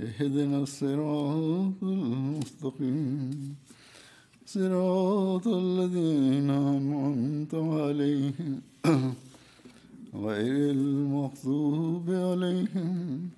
اهدنا 0.00 0.58
الصراط 0.64 1.82
المستقيم 1.82 3.56
صراط 4.46 5.46
الذين 5.48 6.50
أنعمت 6.50 7.54
عليهم 7.54 8.62
غير 10.14 10.70
المغضوب 10.70 12.08
عليهم 12.10 13.28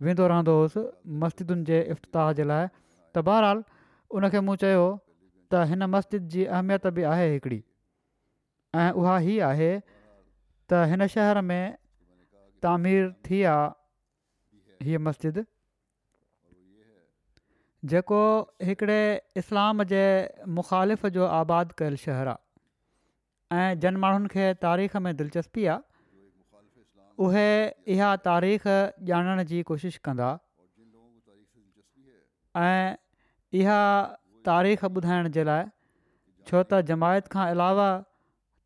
वेंदो 0.08 0.28
रहंदो 0.34 0.56
हुउसि 0.60 0.84
मस्जिदुनि 1.24 1.66
जे 1.72 1.80
इफ़्ताह 1.96 2.30
जे 2.42 2.46
लाइ 2.52 2.68
त 2.74 3.24
बहरहाल 3.32 3.64
उनखे 4.20 4.42
मूं 4.50 4.56
चयो 4.66 4.84
त 4.90 5.62
हिन 5.74 5.86
मस्जिद 5.96 6.28
जी 6.36 6.44
अहमियत 6.60 6.86
बि 7.00 7.08
आहे 7.14 7.28
हिकिड़ी 7.34 7.58
ऐं 8.84 8.90
उहा 9.06 9.16
ई 9.30 9.40
आहे 9.50 9.72
त 9.88 10.84
हिन 10.94 11.06
शहर 11.18 11.42
में 11.50 11.64
तामीर 12.68 13.10
थी 13.30 13.42
आहे 13.56 14.88
हीअ 14.90 15.04
मस्जिद 15.10 15.44
जेको 17.92 18.18
हिकिड़े 18.68 19.00
इस्लाम 19.40 19.84
जे 19.92 20.04
मुखालिफ़ 20.58 21.08
जो 21.18 21.26
आबादु 21.38 21.76
कयल 21.82 21.96
शहरु 22.04 22.34
आहे 22.36 23.64
ऐं 23.72 23.80
जन 23.86 23.98
माण्हुनि 24.04 24.30
खे 24.34 24.46
तारीख़ 24.66 24.98
में 25.08 25.16
दिलचस्पी 25.22 25.66
आहे 25.72 25.88
उहे 27.28 27.50
इहा 27.96 28.12
तारीख़ 28.28 28.68
ॼाणण 29.10 29.44
जी 29.50 29.62
कोशिशि 29.72 30.00
कंदा 30.10 30.30
ऐं 32.62 32.96
इहा 33.64 33.80
तारीख़ 34.50 34.86
ॿुधाइण 34.94 35.28
जे 35.40 35.44
लाइ 35.50 35.66
छो 36.52 36.62
त 36.64 36.80
जमायत 36.94 37.28
खां 37.36 37.46
अलावा 37.56 37.88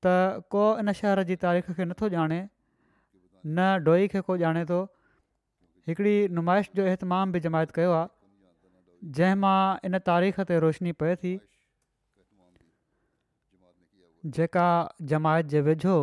त 0.06 0.46
को 0.56 0.64
इन 0.84 0.94
शहर 1.02 1.24
जी 1.32 1.40
तारीख़ 1.48 1.72
खे 1.80 1.88
नथो 1.90 2.10
ॼाणे 2.18 2.38
न 2.44 3.66
डोई 3.90 4.08
खे 4.14 4.22
को 4.30 4.38
ॼाणे 4.46 4.64
थो 4.74 4.80
हिकिड़ी 5.90 6.16
नुमाइश 6.40 6.72
जो 6.82 6.86
अहतमाम 6.94 7.36
बि 7.38 7.44
जमायत 7.48 7.76
कयो 7.80 7.92
आहे 8.02 8.16
जंहिं 9.06 9.36
मां 9.42 9.78
इन 9.88 9.98
तारीख़ 10.10 10.40
ते 10.50 10.58
रोशनी 10.66 10.92
पए 11.04 11.16
थी 11.24 11.34
जेका 14.38 14.68
जमायत 15.12 15.46
जे 15.54 15.62
वेझो 15.68 15.98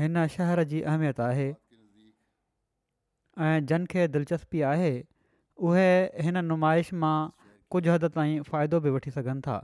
हिन 0.00 0.26
शहर 0.36 0.64
जी 0.72 0.80
अहमियत 0.92 1.20
आहे 1.26 1.46
ऐं 3.46 3.66
जंहिंखे 3.72 4.06
दिलचस्पी 4.14 4.60
आहे 4.70 4.90
उहे 5.68 5.88
हिन 6.26 6.44
नुमाइश 6.46 6.92
मां 7.04 7.16
कुझु 7.74 7.90
हदि 7.90 8.08
ताईं 8.16 8.42
फ़ाइदो 8.48 8.80
बि 8.80 8.90
वठी 8.96 9.10
सघनि 9.18 9.40
था 9.46 9.56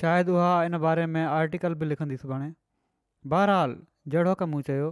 शायदि 0.00 0.30
उहा 0.32 0.64
इन 0.64 0.78
बारे 0.78 1.04
में 1.12 1.24
आर्टिकल 1.24 1.74
बि 1.82 1.86
लिखंदी 1.86 2.16
सुभाणे 2.16 2.52
बहरहाल 3.26 3.76
जहिड़ो 4.14 4.34
कमु 4.42 4.60
चयो 4.68 4.88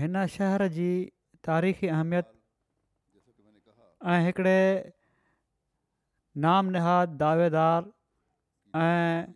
हिन 0.00 0.20
शहर 0.34 0.64
जी 0.76 0.88
तारीख़ी 1.46 1.88
अहमियत 1.88 2.30
ऐं 4.12 4.20
हिकिड़े 4.26 4.58
नाम 6.46 6.66
नहाद 6.76 7.08
दावेदार 7.22 7.88
ऐं 8.82 9.26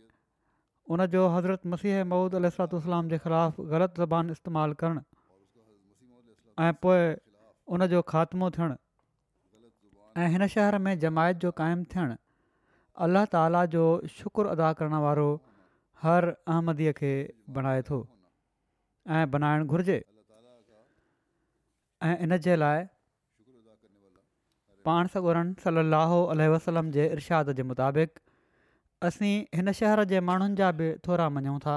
उनजो 0.95 1.29
हज़रत 1.35 1.67
मसीह 1.75 2.05
महुूद 2.13 2.35
अलाम 2.41 3.09
जे 3.09 3.19
ख़िलाफ़ु 3.25 3.63
ग़लति 3.73 4.03
ज़बान 4.03 4.31
इस्तेमालु 4.39 4.75
करणु 4.83 5.01
ऐं 6.67 6.73
पोइ 6.85 7.03
उनजो 7.75 8.03
ख़ात्मो 8.09 8.51
थियणु 8.59 8.77
ऐं 10.23 10.29
हिन 10.37 10.47
शहर 10.49 10.79
में 10.87 10.99
जमायत 11.07 11.37
जो 11.47 11.51
क़ाइमु 11.63 11.85
थियणु 11.97 12.17
अल्ला 13.07 13.25
ताला 13.37 13.65
जो 13.77 13.83
शुक्रु 14.19 14.49
अदा 14.57 14.73
करण 14.81 14.95
हर 16.05 16.25
अहमदीअ 16.55 16.93
खे 16.99 17.13
बणाए 17.57 17.81
थो 17.89 17.99
ऐं 19.19 19.31
बणाइण 19.31 19.65
घुर्जे 19.75 19.99
ऐं 22.09 22.17
इन 22.27 22.37
जे 22.47 22.57
लाइ 22.63 22.85
पाण 24.89 25.07
सगोरनि 25.15 25.55
सलाहु 25.67 26.19
वसलम 26.55 26.91
जे 26.97 27.07
इरशाद 27.17 27.51
जे 27.61 27.63
मुताबिक़ 27.73 28.21
असीं 29.09 29.35
हिन 29.57 29.73
शहर 29.79 30.03
जे 30.13 30.21
माण्हुनि 30.29 30.55
जा 30.61 30.71
बि 30.81 30.91
थोरा 31.07 31.29
मञूं 31.39 31.59
था 31.65 31.77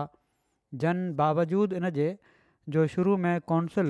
जन 0.83 0.99
बावजूद 1.21 1.73
इन 1.79 1.89
जे 1.95 2.09
जो 2.75 2.85
शुरू 2.95 3.15
में 3.25 3.33
कौंसिल 3.53 3.89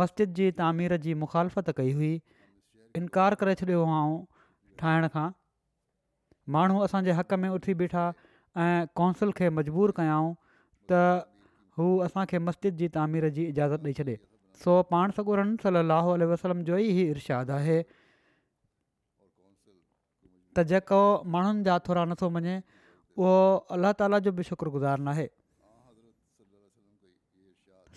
मस्जिद 0.00 0.32
जी 0.40 0.50
तामीर 0.62 0.96
जी 1.06 1.14
मुखालफ़त 1.22 1.70
कई 1.80 1.92
हुई 2.00 2.12
इनकार 3.00 3.34
करे 3.42 3.54
छॾियो 3.60 3.84
हुआ 3.90 4.02
ठाहिण 4.82 5.08
खां 5.14 5.28
माण्हू 6.56 6.80
असांजे 6.88 7.12
हक़ 7.20 7.34
में 7.44 7.48
उथी 7.56 7.74
बीठा 7.82 8.04
ऐं 8.60 8.86
कौंसिल 9.00 9.32
खे 9.40 9.48
मजबूर 9.56 9.90
कयऊं 9.96 10.30
त 10.90 11.00
हू 11.80 11.88
असांखे 12.04 12.38
मस्जिद 12.48 12.76
जी 12.82 12.88
तामीर 12.96 13.26
जी 13.36 13.44
इजाज़त 13.52 13.88
ॾेई 13.90 13.94
छॾे 14.00 14.14
सो 14.64 14.74
पाण 14.92 15.10
सगुरन 15.18 15.54
सली 15.62 15.78
अलाह 15.80 16.06
वसलम 16.32 16.60
जो 16.70 16.76
ई 16.82 16.88
इर्शादु 17.12 17.52
आहे 17.58 17.78
त 20.56 20.60
जेको 20.72 20.98
माण्हुनि 21.36 21.62
जा 21.68 21.78
थोरा 21.86 22.02
नथो 22.10 22.28
मञे 22.34 22.56
उहो 23.16 23.32
अलाह 23.76 23.92
ताला 24.02 24.18
जो 24.26 24.32
बि 24.40 24.46
शुक्रगुज़ार 24.50 24.98
न 25.06 25.24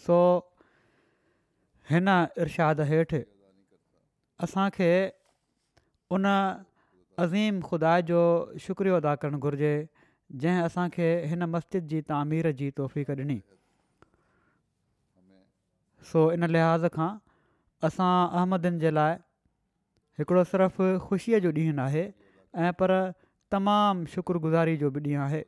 सो 0.06 0.16
हिन 1.90 2.08
इर्शाद 2.46 2.82
हेठि 2.94 3.22
असांखे 4.48 4.90
उन 6.18 6.26
अज़ीम 7.26 7.60
खुदा 7.68 7.92
जो 8.12 8.22
शुक्रियो 8.64 8.96
अदा 9.02 9.14
करणु 9.22 9.40
घुरिजे 9.50 9.74
जंहिं 10.40 10.62
असांखे 10.66 11.16
हिन 11.28 11.44
मस्जिद 11.52 11.88
जी 11.88 12.02
तामीर 12.10 12.50
जी 12.60 12.70
तौफ़ 12.78 12.98
ॾिनी 13.08 13.40
सो 16.12 16.24
इन 16.32 16.44
लिहाज़ 16.56 16.86
खां 16.96 17.10
असां 17.88 18.10
अहमदनि 18.40 18.80
जे 18.80 18.92
लाइ 18.98 19.16
हिकिड़ो 20.20 20.44
सिर्फ़ु 20.54 20.88
ख़ुशीअ 21.08 21.40
जो 21.46 21.52
ॾींहुं 21.60 21.74
नाहे 21.82 22.04
ऐं 22.66 22.74
पर 22.82 22.96
तमामु 23.56 24.06
शुक्रगुज़ारी 24.16 24.76
जो 24.84 24.90
बि 24.98 25.02
ॾींहुं 25.06 25.24
आहे 25.28 25.44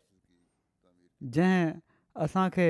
जंहिं 1.37 1.67
असांखे 2.27 2.69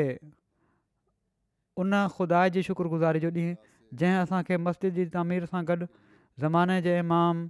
उन 1.83 1.95
ख़ुदा 2.17 2.47
जी 2.55 2.63
शुक्रगुज़ारी 2.69 3.19
जो 3.27 3.31
ॾींहुं 3.39 3.97
जंहिं 4.01 4.17
असांखे 4.23 4.57
मस्जिद 4.69 4.93
जी 5.01 5.05
तामीर 5.17 5.45
सां 5.53 5.63
गॾु 5.71 5.79
ज़माने 6.43 6.81
जे 6.87 6.97
इमाम 7.05 7.47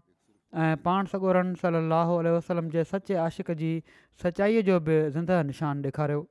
ऐं 0.55 0.75
पाण 0.83 1.05
सॻोरन 1.11 1.53
सली 1.61 2.29
वसलम 2.29 2.69
जे 2.71 2.83
सचे 2.91 3.15
आशिक़ 3.25 3.51
जी 3.61 3.79
सचाईअ 4.23 4.61
जो 4.67 4.79
बि 4.79 4.97
ज़िंदह 5.11 5.41
निशान 5.43 5.81
ॾेखारियो 5.85 6.21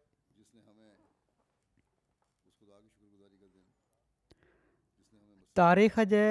तारीख़ 5.57 6.01
जे 6.13 6.23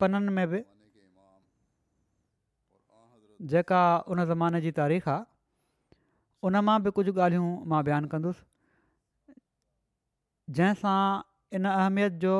पननि 0.00 0.32
में 0.36 0.48
बि 0.50 0.60
जेका 3.52 3.82
उन 4.10 4.24
ज़माने 4.28 4.60
जी 4.60 4.70
तारीख़ 4.80 5.08
आहे 5.10 5.24
उन 6.46 6.56
मां 6.66 6.82
बि 6.82 6.90
कुझु 6.98 7.12
ॻाल्हियूं 7.22 7.50
मां 7.72 7.82
बयानु 7.88 8.08
कंदुसि 8.12 9.34
जंहिंसां 10.58 11.00
इन 11.58 11.64
अहमियत 11.72 12.12
जो 12.26 12.34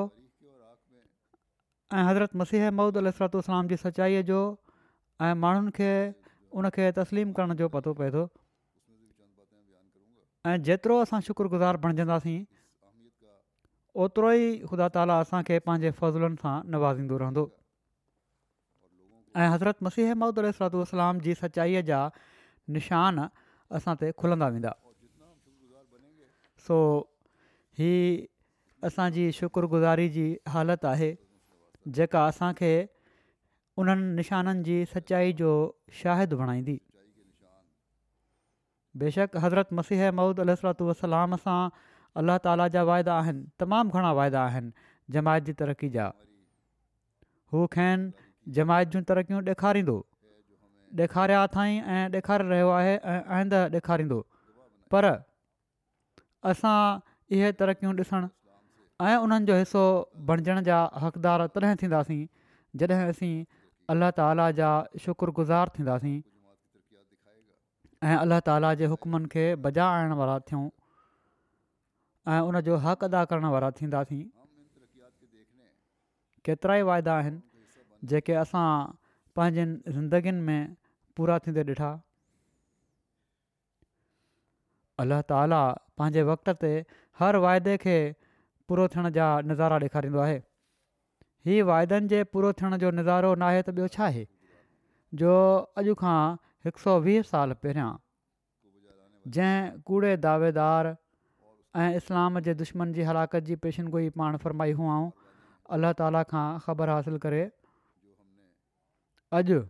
ऐं 1.97 2.05
हज़रत 2.11 2.37
मसीह 2.43 2.71
मूद 2.81 2.97
अलतोलाम 3.03 3.69
जी 3.69 3.77
सचाईअ 3.83 4.23
जो 4.31 4.41
ऐं 5.23 5.35
माण्हुनि 5.43 5.71
खे 5.77 5.91
उनखे 6.53 6.91
तस्लीम 7.01 7.33
करण 7.37 7.55
जो 7.61 7.69
पतो 7.73 7.93
पए 8.01 8.11
थो 8.15 8.23
ऐं 10.51 10.57
जेतिरो 10.69 10.99
असां 11.05 11.21
शुक्रगुज़ार 11.29 11.77
बणिजंदासीं 11.85 12.41
ओतिरो 14.05 14.31
ई 14.33 14.47
ख़ुदा 14.71 14.89
ताला 14.97 15.19
असांखे 15.25 15.59
पंहिंजे 15.67 15.91
फज़लनि 16.01 16.37
सां 16.43 16.55
नवाज़ींदो 16.75 17.17
रहंदो 17.23 17.45
ऐं 19.37 19.49
हज़रत 19.55 19.83
मसीह 19.89 20.11
अमुल 20.15 20.51
सलाद 20.93 21.21
जी 21.29 21.35
सचाईअ 21.43 21.83
जा 21.93 22.01
निशान 22.77 23.25
असां 23.81 23.95
ते 24.03 24.11
खुलंदा 24.23 24.49
वेंदा 24.59 24.73
सो 26.67 26.79
ही 27.81 27.93
असांजी 28.91 29.31
शुक्रगुज़ारी 29.39 30.09
जी 30.19 30.27
हालति 30.57 30.87
आहे 30.87 31.11
जेका 31.99 32.27
असांखे 32.27 32.73
उन्हनि 33.83 34.05
निशाननि 34.19 34.63
जी 34.69 34.77
सचाई 34.93 35.33
जो 35.41 35.49
शाहिद 36.03 36.33
बणाईंदी 36.43 36.77
बेशक 39.03 39.37
हज़रत 39.45 39.73
मसीह 39.79 40.11
महूद 40.21 40.41
अल 40.45 40.53
वसलाम 40.91 41.37
सां 41.47 41.59
अलाह 42.21 42.39
ताला 42.47 42.69
जा 42.77 42.85
वाइदा 42.91 43.17
आहिनि 43.25 43.43
तमामु 43.63 43.99
घणा 43.99 44.13
वाइदा 44.19 44.45
आहिनि 44.51 44.73
जमायत 45.17 45.49
जी 45.49 45.55
तरक़ी 45.63 45.89
जा 45.97 46.07
हू 47.55 47.67
खेनि 47.75 48.55
जमायत 48.61 48.95
जूं 48.95 49.03
तरक़ियूं 49.11 49.43
ॾेखारींदो 49.51 49.97
ॾेखारिया 51.03 51.43
ताईं 51.57 51.77
ऐं 51.97 52.01
ॾेखारे 52.17 52.49
रहियो 52.53 52.71
आहे 52.79 52.95
ऐं 53.15 53.19
आईंदे 53.39 53.61
ॾेखारींदो 53.77 54.19
पर 54.95 55.11
असां 56.55 56.75
इहे 57.37 57.53
तरक़ियूं 57.61 57.93
ॾिसणु 58.01 58.33
ऐं 59.11 59.17
उन्हनि 59.27 59.47
जो 59.53 59.59
हिसो 59.61 59.85
बणजण 60.33 60.63
जा 60.71 60.81
हक़दार 61.05 61.47
तॾहिं 61.59 61.75
थींदासीं 61.83 62.21
जॾहिं 62.83 63.05
असीं 63.11 63.35
अल्ला 63.93 64.11
ताला 64.17 64.51
जा 64.59 64.69
शुक्रगुज़ार 65.01 65.69
थींदासीं 65.79 66.21
ऐं 68.11 68.17
अल्ला 68.17 68.39
ताला 68.47 68.73
जे 68.81 68.87
हुकमनि 68.93 69.27
खे 69.33 69.45
बजाउ 69.67 69.91
आणण 69.97 70.13
वारा 70.21 70.37
थियूं 70.49 70.69
ऐं 72.35 72.41
उनजो 72.49 72.77
हक़ 72.87 73.05
अदा 73.09 73.25
करणु 73.31 73.51
वारा 73.53 73.69
थींदासीं 73.79 74.23
केतिरा 76.45 76.75
ई 76.79 76.83
वाइदा 76.91 77.13
आहिनि 77.21 77.41
जेके 78.11 78.33
असां 78.43 78.67
पंहिंजनि 79.37 79.93
ज़िंदगीनि 79.95 80.41
में 80.51 80.63
पूरा 81.17 81.39
थींदे 81.47 81.63
ॾिठा 81.71 81.91
अल्ल्ह 85.05 85.21
ताला 85.31 85.63
पंहिंजे 85.99 86.23
वक़्त 86.33 86.51
ते 86.67 86.73
हर 87.23 87.37
वाइदे 87.49 87.77
खे 87.87 87.97
पूरो 88.69 88.89
थियण 88.97 89.11
जा 89.21 89.27
नज़ारा 89.53 89.79
ॾेखारींदो 89.87 90.19
आहे 90.27 90.39
हीअ 91.47 91.65
वाइदनि 91.67 92.09
जे 92.11 92.23
पूरो 92.35 92.53
थियण 92.61 92.77
जो 92.83 92.91
निज़ारो 92.99 93.35
न 93.35 93.43
आहे 93.49 93.61
त 93.63 93.71
ॿियो 93.79 93.89
छा 93.97 94.05
आहे 94.05 94.23
जो 95.21 95.35
अॼु 95.83 95.95
खां 96.01 96.15
हिकु 96.67 96.83
सौ 96.85 96.95
वीह 97.05 97.23
साल 97.29 97.53
पहिरियां 97.67 97.91
जंहिं 99.37 99.77
कूड़े 99.91 100.11
दावेदार 100.25 100.89
ऐं 101.85 101.89
इस्लाम 102.01 102.41
जे 102.49 102.55
दुश्मन 102.63 102.93
जी 102.99 103.07
हलाकत 103.11 103.47
जी 103.51 103.59
पेशनगोई 103.67 104.09
पाण 104.19 104.41
फ़रमाई 104.47 104.75
हुआ 104.81 104.97
अलाह 105.79 105.93
ताला 106.03 106.25
खां 106.33 106.45
ख़बर 106.67 106.93
हासिलु 106.95 107.23
करे 107.27 107.45
अॼु 109.41 109.61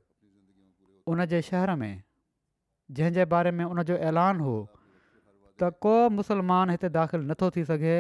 उन 1.15 1.25
जे 1.35 1.43
शहर 1.51 1.75
में 1.85 1.93
जंहिंजे 2.99 3.25
बारे 3.37 3.51
में 3.61 3.65
उनजो 3.69 4.01
ऐलान 4.13 4.41
हो 4.49 4.57
त 4.73 5.73
को 5.87 5.95
मुसलमान 6.23 6.75
हिते 6.77 6.93
दाख़िलु 6.99 7.29
नथो 7.35 7.51
थी 7.59 7.69
सघे 7.75 7.97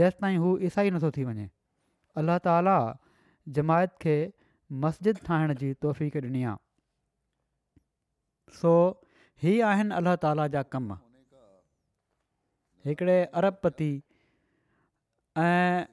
जेसि 0.00 0.20
ताईं 0.24 0.42
हू 0.46 0.56
ईसाई 0.70 0.90
नथो 0.98 1.10
थी 1.20 1.28
वञे 1.30 1.48
अलाह 2.20 2.40
ताला 2.48 2.76
जमायत 3.56 3.88
खे 4.02 4.14
मस्जिद 4.84 5.18
ठाहिण 5.28 5.54
जी 5.62 5.72
तोहफ़ 5.82 6.02
ॾिनी 6.26 6.42
आहे 6.50 6.56
सो 8.58 8.74
ई 9.44 9.52
आहिनि 9.70 9.94
अल्ला 9.94 10.14
ताला 10.24 10.46
जा 10.56 10.62
कम 10.74 10.92
हिकिड़े 12.86 13.18
अरब 13.40 13.58
पति 13.64 13.90
ऐं 15.42 15.84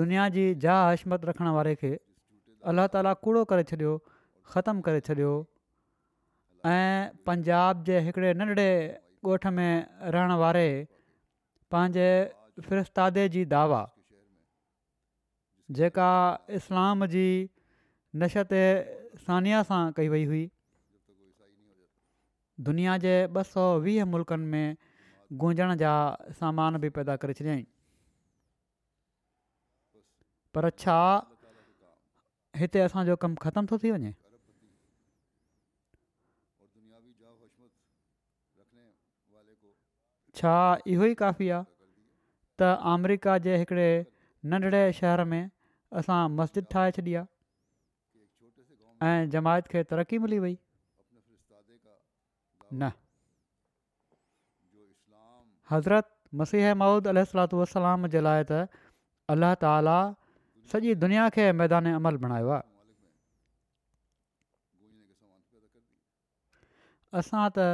दुनिया 0.00 0.28
जी 0.36 0.44
जा 0.66 0.76
अशमत 0.90 1.24
रखण 1.30 1.48
वारे 1.58 1.74
खे 1.82 1.92
अल्ला 2.72 2.86
ताला 2.98 3.14
कूड़ो 3.26 3.44
करे 3.52 3.64
छॾियो 3.70 3.94
ख़तमु 4.54 4.86
करे 4.90 5.00
छॾियो 5.08 5.32
ऐं 6.74 7.24
पंजाब 7.30 7.82
जे 7.90 7.98
हिकिड़े 8.10 8.34
नंढड़े 8.42 8.70
ॻोठ 9.32 9.44
में 9.58 9.72
रहण 10.14 10.32
वारे 10.44 10.66
पंहिंजे 11.74 12.08
फिरस्तादे 12.68 13.28
जी 13.34 13.44
दावा 13.56 13.78
जेका 15.72 16.10
इस्लाम 16.54 17.06
जी 17.12 17.26
नशि 18.16 18.44
सानिया 19.26 19.62
सां 19.68 19.82
कई 19.98 20.08
वई 20.14 20.24
हुई 20.32 20.48
दुनिया 22.66 22.96
जे 23.04 23.12
ॿ 23.36 23.42
सौ 23.52 23.62
वीह 23.84 24.04
मुल्कनि 24.14 24.46
में 24.54 24.76
गूंजण 25.44 25.74
जा 25.82 25.92
सामान 26.40 26.76
बि 26.84 26.90
पैदा 26.98 27.16
करे 27.22 27.32
छॾियईं 27.38 27.62
पर 30.54 30.68
छा 30.84 30.98
हिते 32.60 32.80
असांजो 32.80 33.16
कमु 33.24 33.40
ख़तम 33.44 33.66
थो 33.72 33.78
थी 33.84 33.90
वञे 33.96 34.14
छा 40.38 40.54
इहो 40.92 41.04
ई 41.04 41.14
काफ़ी 41.24 41.48
आहे 41.48 41.64
त 42.58 42.70
अमरिका 42.92 43.38
जे 43.48 43.56
हिकिड़े 43.56 43.90
नंढिड़े 44.52 44.82
शहर 45.00 45.24
में 45.32 45.42
असां 46.00 46.22
मस्जिद 46.36 46.64
ठाहे 46.70 46.90
छॾी 46.96 47.14
आहे 47.18 47.26
ऐं 49.10 49.30
जमायत 49.32 49.66
खे 49.72 49.82
तरक़ी 49.90 50.18
मिली 50.24 50.38
वई 50.44 50.54
हज़रत 55.70 56.08
मसीह 56.40 56.74
महूद 56.82 57.08
अलतूसलाम 57.12 58.06
जे 58.14 58.20
लाइ 58.28 58.42
त 58.50 58.64
अल्लाह 59.34 59.54
ताला 59.66 59.96
सॼी 60.72 60.94
दुनिया 61.04 61.28
खे 61.36 61.46
मैदान 61.60 61.88
अमल 61.98 62.18
बणायो 62.24 62.50
आहे 62.56 62.68
असां 67.22 67.44
त 67.58 67.68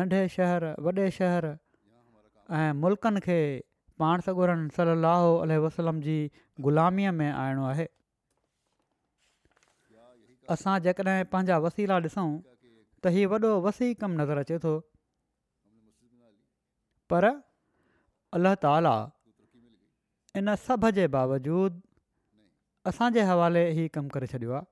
नंढे 0.00 0.22
शहरु 0.38 0.72
वॾे 0.88 1.10
शहरु 1.20 1.52
ऐं 2.60 2.68
मुल्कनि 2.84 3.20
खे 3.28 3.38
पाण 4.00 4.20
सगोरनि 4.26 4.68
सलाहु 4.76 5.32
वसलम 5.64 5.98
जी 6.06 6.16
ग़ुलामीअ 6.66 7.12
में 7.20 7.28
आयणो 7.30 7.64
आहे 7.72 7.86
असां 10.54 10.78
जेकॾहिं 10.84 11.24
पंहिंजा 11.32 11.58
वसीला 11.66 11.98
ॾिसूं 12.08 12.28
त 13.04 13.12
हीउ 13.16 13.28
वॾो 13.32 13.50
वसी 13.68 13.92
कमु 14.00 14.16
नज़र 14.22 14.38
अचे 14.44 14.58
थो 14.64 14.72
पर 17.12 17.26
अलाह 18.38 18.54
ताला 18.66 18.94
इन 20.40 20.54
सभ 20.66 20.86
जे 20.98 21.06
बावजूदि 21.14 21.82
असांजे 22.90 23.22
हवाले 23.30 23.62
इहो 23.72 23.86
कमु 23.94 24.08
करे 24.14 24.26
छॾियो 24.34 24.54
आहे 24.60 24.70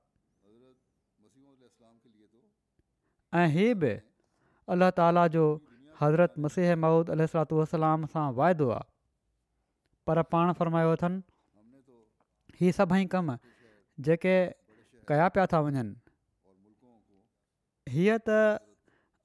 ऐं 3.68 3.74
बि 3.80 3.92
अलाह 4.74 4.90
ताला 5.00 5.26
जो 5.34 5.44
हज़रत 6.00 6.38
मसीह 6.46 6.74
महुूद 6.84 7.10
अल 7.16 7.26
वसलाम 7.62 8.06
सां 8.14 8.32
वाइदो 8.40 8.68
आहे 8.76 8.89
पर 10.10 10.20
पाण 10.34 10.52
फरमायो 10.58 10.90
अथनि 10.92 11.20
हीअ 12.60 12.72
सभई 12.78 13.04
कम 13.12 13.28
जेके 14.08 14.32
कया 15.10 15.28
पिया 15.36 15.46
था 15.52 15.58
वञनि 15.66 15.94
हीअ 17.94 18.16
त 18.28 18.38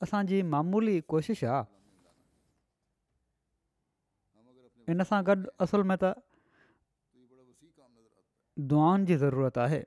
असांजी 0.06 0.42
मामूली 0.52 1.00
कोशिश 1.14 1.44
आहे 1.54 1.64
इन 4.94 5.04
सां 5.10 5.22
गॾु 5.28 5.36
असुल 5.66 5.84
में 5.92 5.96
त 6.04 6.14
दुआनि 8.72 9.06
जी 9.10 9.18
ज़रूरत 9.24 9.58
आहे 9.68 9.82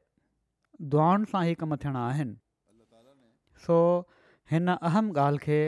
दुआनि 0.95 1.31
सां 1.33 1.43
ई 1.51 1.55
कम 1.61 1.77
थियणा 1.85 2.03
आहिनि 2.07 2.35
सो 3.67 3.79
हिन 4.51 4.71
अहम 4.81 5.13
ॻाल्हि 5.17 5.45
खे 5.47 5.61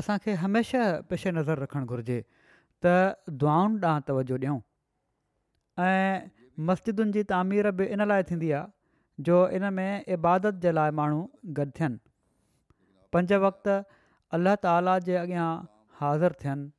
असांखे 0.00 0.32
हमेशह 0.44 0.84
पेशे 1.10 1.30
नज़र 1.40 1.58
रखणु 1.64 1.86
घुरिजे 1.92 2.22
त 2.84 2.90
दुआऊं 3.40 3.64
ॾांहुं 3.84 4.00
तवजो 4.08 4.34
ॾियूं 4.42 4.58
ऐं 5.84 6.14
मस्जिदुनि 6.68 7.12
जी 7.16 7.22
तामीर 7.32 7.66
बि 7.78 7.84
इन 7.94 8.02
लाइ 8.10 8.22
थींदी 8.28 8.48
आहे 8.58 8.70
जो 9.28 9.36
इन 9.58 9.64
में 9.78 9.92
इबादत 10.16 10.54
जे 10.66 10.72
लाइ 10.78 10.90
माण्हू 11.00 11.24
गॾु 11.58 11.66
थियनि 11.80 11.98
पंज 13.12 13.30
वक़्ति 13.46 13.74
अलाह 14.38 14.54
ताला 14.66 14.94
जे 15.10 15.16
अॻियां 15.24 15.48
हाज़ुरु 16.02 16.38
थियनि 16.44 16.70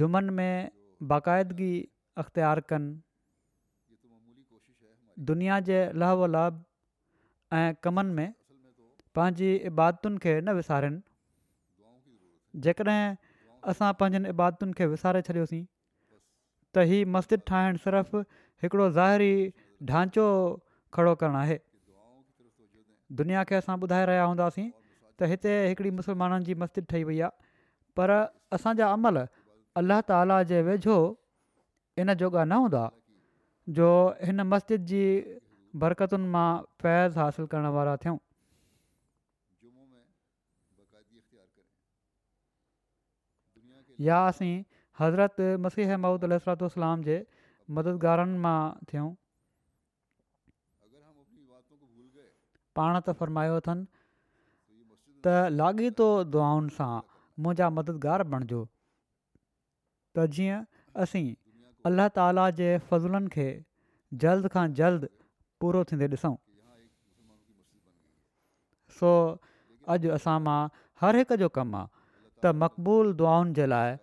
जुमन 0.00 0.32
में 0.40 0.74
बाक़ाइदगी 1.12 1.70
अख़्तियारु 2.24 2.66
कनि 2.72 2.98
दुनिया 5.32 5.60
जे 5.70 5.80
लह 6.02 6.12
वलभ 6.22 6.64
ऐं 7.60 7.64
कमनि 7.84 8.16
में 8.20 8.28
पंहिंजी 9.18 9.48
इबादतुनि 9.72 10.20
खे 10.26 10.34
न 10.40 10.52
विसारिन 10.60 10.98
जेकॾहिं 12.66 13.00
असां 13.72 13.92
पंहिंजनि 14.00 14.28
इबादतुनि 14.34 14.72
खे 14.78 14.86
विसारे 14.92 15.20
छॾियोसीं 15.28 15.64
त 16.74 16.84
हीअ 16.90 17.08
मस्जिद 17.16 17.40
ठाहिणु 17.52 17.78
सिर्फ़ु 17.84 18.20
हिकिड़ो 18.64 18.88
ज़ाहिरी 18.98 19.34
ढांचो 19.90 20.26
खड़ो 20.96 21.14
करणु 21.22 21.38
आहे 21.44 21.56
दुनिया 23.20 23.42
खे 23.50 23.54
असां 23.62 23.76
ॿुधाए 23.86 24.06
रहिया 24.12 24.24
हूंदासीं 24.30 24.68
त 25.20 25.28
हिते 25.32 25.54
हिकिड़ी 25.68 25.90
मुस्लमाननि 26.00 26.44
जी 26.50 26.54
मस्जिद 26.64 26.88
ठही 26.92 27.02
वई 27.10 27.20
आहे 27.26 27.48
पर 27.96 28.12
असांजा 28.58 28.90
अमल 28.98 29.18
अलाह 29.82 30.00
ताला 30.12 30.42
जे 30.52 30.62
वेझो 30.70 30.96
इन 32.04 32.14
जोॻा 32.22 32.44
न 32.44 32.62
हूंदा 32.64 32.84
जो 33.78 33.88
हिन 34.26 34.42
मस्जिद 34.54 34.86
जी 34.92 35.02
बरकतुनि 35.84 36.26
मां 36.36 36.48
फैज़ 36.84 37.18
हासिलु 37.22 37.46
करण 37.52 37.66
वारा 37.78 37.96
थियूं 38.04 38.16
या 44.04 44.18
असीं 44.26 44.54
हज़रत 45.00 45.40
मसीह 45.66 45.92
अहमूद 45.92 46.24
अलाम 46.32 47.02
जे 47.08 47.16
मददगारनि 47.78 48.38
मां 48.44 48.60
थियूं 48.92 49.10
पाण 52.78 52.98
त 52.98 53.14
फरमायो 53.20 53.58
अथनि 53.60 53.86
त 55.26 55.34
लाॻीतो 55.60 56.08
दुआउनि 56.36 56.74
सां 56.78 56.90
मुंहिंजा 57.44 57.70
मददगार 57.80 58.26
बणिजो 58.34 58.60
त 60.18 60.26
जीअं 60.36 60.64
असीं 61.06 61.26
अल्ला 61.90 62.08
ताला 62.20 62.48
जे 62.60 62.70
फज़ुलनि 62.90 63.32
खे 63.36 63.48
जल्द 64.26 64.50
खां 64.56 64.64
जल्द 64.82 65.08
पूरो 65.64 65.84
थींदे 65.92 66.10
ॾिसूं 66.14 66.34
सो 69.00 69.12
अॼु 69.96 70.14
असां 70.20 70.38
मां 70.50 70.60
हर 71.02 71.22
हिक 71.22 71.38
जो 71.44 71.48
कमु 71.58 71.76
आहे 71.82 71.98
त 72.44 72.52
मक़बूल 72.62 73.12
दुआनि 73.22 73.56
जे 73.58 73.66
लाइ 73.72 73.96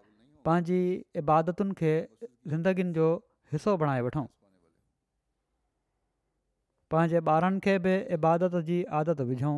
पंहिंजी 0.48 0.80
इबादतुनि 1.24 1.76
खे 1.82 1.94
ज़िंदगीनि 2.54 2.94
जो 2.98 3.08
हिसो 3.54 3.76
बणाए 3.84 4.02
वठूं 4.08 4.26
पंहिंजे 6.94 7.22
ॿारनि 7.34 7.64
खे 7.68 7.78
बि 7.88 7.96
इबादत 8.18 8.58
जी 8.72 8.78
आदत 9.02 9.22
विझूं 9.34 9.56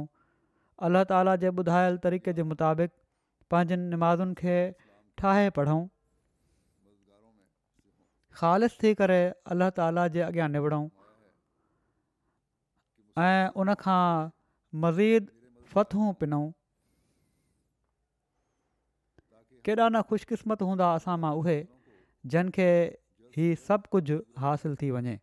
अल्लाह 0.87 1.07
ताला 1.13 1.35
जे 1.45 1.51
ॿुधायल 1.63 1.97
तरीक़े 2.05 2.33
जे 2.41 2.43
मुताबिक़ 2.53 2.91
पंहिंजनि 3.55 3.91
नमाज़ुनि 3.95 4.37
खे 4.43 4.55
ठाहे 5.21 5.49
पढ़ूं 5.59 5.81
ख़ालि 8.41 8.67
थी 8.83 8.93
करे 9.03 9.19
अलाह 9.55 9.75
ताला 9.81 10.07
जे 10.15 10.21
अॻियां 10.29 10.49
निवड़ूं 10.55 10.81
ऐं 13.25 13.49
उनखां 13.63 14.01
मज़ीद 14.85 15.31
फ़तूं 15.73 16.05
पिनऊं 16.23 16.45
केॾा 19.65 19.87
न 19.95 20.01
ख़ुशकिस्मत 20.09 20.61
हूंदा 20.67 20.87
असां 20.99 21.15
मां 21.23 21.31
उहे 21.43 21.57
जंहिंखे 22.33 22.69
हीउ 23.37 23.55
सभु 23.67 23.91
कुझु 23.95 24.17
हासिलु 24.45 24.77
थी 24.81 24.91
वञे 24.97 25.15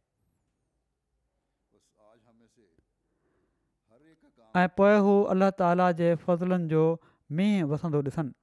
ऐं 4.62 4.66
पोए 4.80 4.96
हू 5.06 5.14
अल्लाह 5.34 5.54
ताला 5.62 5.86
जे 6.02 6.08
फ़ज़लनि 6.26 6.70
जो 6.74 6.82
मींहं 7.38 7.68
वसंदो 7.72 8.00
ॾिसनि 8.10 8.34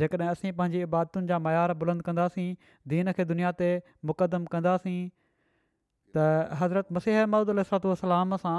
जेकॾहिं 0.00 0.28
असीं 0.30 0.52
पंहिंजी 0.60 0.82
इबातुनि 0.86 1.28
जा 1.32 1.38
मयार 1.48 1.74
बुलंद 1.82 2.02
कंदासीं 2.06 2.48
दीन 2.92 3.12
खे 3.18 3.24
दुनिया 3.32 3.50
ते 3.62 3.68
मुक़दम 4.10 4.46
कंदासीं 4.54 4.98
त 6.16 6.24
हज़रत 6.62 6.96
मसीह 6.98 7.20
अहमद 7.22 7.52
अलातलाम 7.60 8.36
सां 8.44 8.56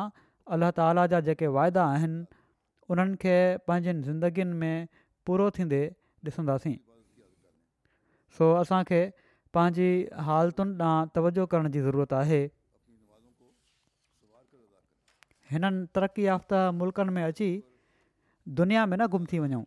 अलाह 0.57 0.71
ताला 0.81 1.05
जा 1.13 1.19
जेके 1.29 1.47
वाइदा 1.59 1.85
आहिनि 1.95 2.19
उन्हनि 2.95 3.15
खे 3.25 3.35
पंहिंजनि 3.71 4.03
ज़िंदगियुनि 4.09 4.59
में 4.63 4.87
पूरो 5.29 5.49
थींदे 5.57 5.81
सो 8.35 8.51
असांखे 8.61 9.07
पंहिंजी 9.53 10.05
हालतुनि 10.25 10.75
ॾांहुं 10.83 11.05
तवजो 11.15 11.45
करण 11.51 11.71
जी 11.71 11.81
ज़रूरत 11.81 12.13
आहे 12.13 12.41
हिननि 15.51 15.85
तरक़ी 15.95 16.23
याफ़्ता 16.25 16.69
मुल्कनि 16.79 17.11
में 17.13 17.23
अची 17.23 17.49
दुनिया 18.59 18.85
में 18.85 18.97
न 18.97 19.05
गुम 19.11 19.25
थी 19.31 19.39
वञे 19.39 19.59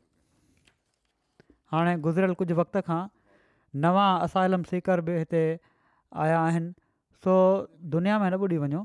हाणे 1.72 1.96
कुझु 2.02 2.54
वक़्त 2.54 2.76
खां 2.86 3.02
नवा 3.84 4.06
असाइलम 4.24 4.62
सीकर 4.70 5.00
बि 5.06 5.16
हिते 5.18 5.42
आया 6.22 6.38
आहिनि 6.44 6.72
सो 7.24 7.34
दुनिया 7.94 8.18
में 8.18 8.30
न 8.30 8.34
ॿुॾी 8.42 8.56
वञो 8.58 8.84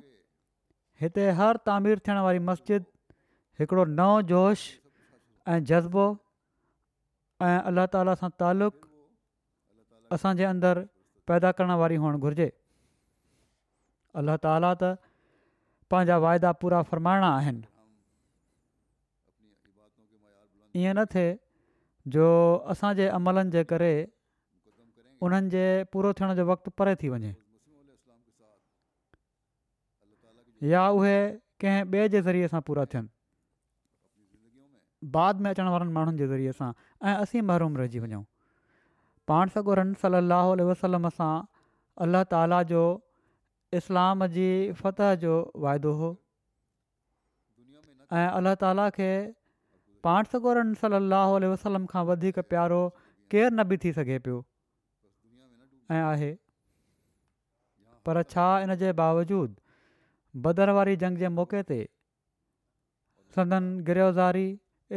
हिते 1.01 1.29
हर 1.37 1.57
तामीर 1.65 1.99
थियण 2.07 2.17
वारी 2.25 2.39
मस्जिद 2.49 2.83
हिकिड़ो 3.59 3.83
नओं 3.95 4.21
जोश 4.31 4.59
ऐं 5.53 5.63
जज़्बो 5.69 6.03
ऐं 7.41 7.59
अलाह 7.67 7.85
ताला 7.93 8.13
सां 8.19 8.29
तालुक़ 8.39 8.75
असांजे 10.15 10.43
अंदरि 10.45 10.83
पैदा 11.27 11.51
करणु 11.59 11.77
वारी 11.79 11.95
हुअणु 11.99 12.17
घुरिजे 12.23 12.49
अल्ल्ह 14.19 14.35
ताला 14.43 14.73
त 14.79 14.83
पंहिंजा 15.91 16.17
वाइदा 16.23 16.51
पूरा 16.61 16.81
फ़र्माइणा 16.89 17.29
आहिनि 17.35 17.61
ईअं 20.79 20.95
न 20.95 21.03
थिए 21.11 21.35
जो 22.11 22.27
असांजे 22.71 23.07
अमलनि 23.07 23.51
जे 23.51 23.63
करे 23.63 23.91
उन्हनि 25.25 25.49
जे 25.49 25.65
पूरो 25.91 26.11
थियण 26.17 26.33
जो 26.39 26.45
वक़्तु 26.51 26.69
परे 26.77 26.95
थी 27.03 27.09
वञे 27.09 27.33
या 30.71 30.87
उहे 30.95 31.17
कंहिं 31.61 31.83
ॿिए 31.91 32.07
जे 32.11 32.21
ज़रिए 32.21 32.47
सां 32.47 32.61
पूरा 32.67 32.83
थियनि 32.93 33.07
बाद 35.15 35.41
में 35.41 35.49
अचण 35.49 35.67
वारनि 35.73 35.91
माण्हुनि 35.93 36.17
जे 36.17 36.27
ज़रिए 36.27 36.51
सां 36.59 36.71
ऐं 37.05 37.15
असीं 37.23 37.41
महरुम 37.47 37.75
रहिजी 37.77 37.99
वञूं 38.03 38.21
पाण 39.31 39.49
सगोरनि 39.55 39.93
सलाहु 40.03 40.55
वसलम 40.69 41.07
सां 41.17 41.33
अलला 42.05 42.21
ताला 42.31 42.61
जो 42.71 42.81
इस्लाम 43.79 44.25
जी 44.37 44.47
फतिह 44.81 45.13
जो 45.23 45.33
वाइदो 45.65 45.91
हो 46.01 46.09
ऐं 48.21 48.25
अलाह 48.39 48.55
ताला 48.65 48.87
खे 48.97 49.11
पाण 50.09 50.31
सगोरनि 50.33 50.81
सलाह 50.81 51.35
वसलम 51.53 51.85
खां 51.93 52.05
वधीक 52.09 52.39
प्यारो 52.55 52.81
केरु 53.35 53.53
न 53.55 53.67
बि 53.73 53.77
थी 53.85 53.93
सघे 53.99 54.17
पियो 54.29 54.39
ऐं 55.97 56.01
आहे 56.09 56.33
पर 58.07 58.21
छा 58.35 58.47
हिन 58.63 58.75
जे 58.83 58.91
बावजूद 59.03 59.55
भदर 60.47 60.73
वारी 60.81 60.95
जंग 61.07 61.23
जे 61.25 61.33
मौके 61.37 61.61
ते 61.71 61.79
संदन 63.39 63.67
गिरवज़ारी 63.87 64.43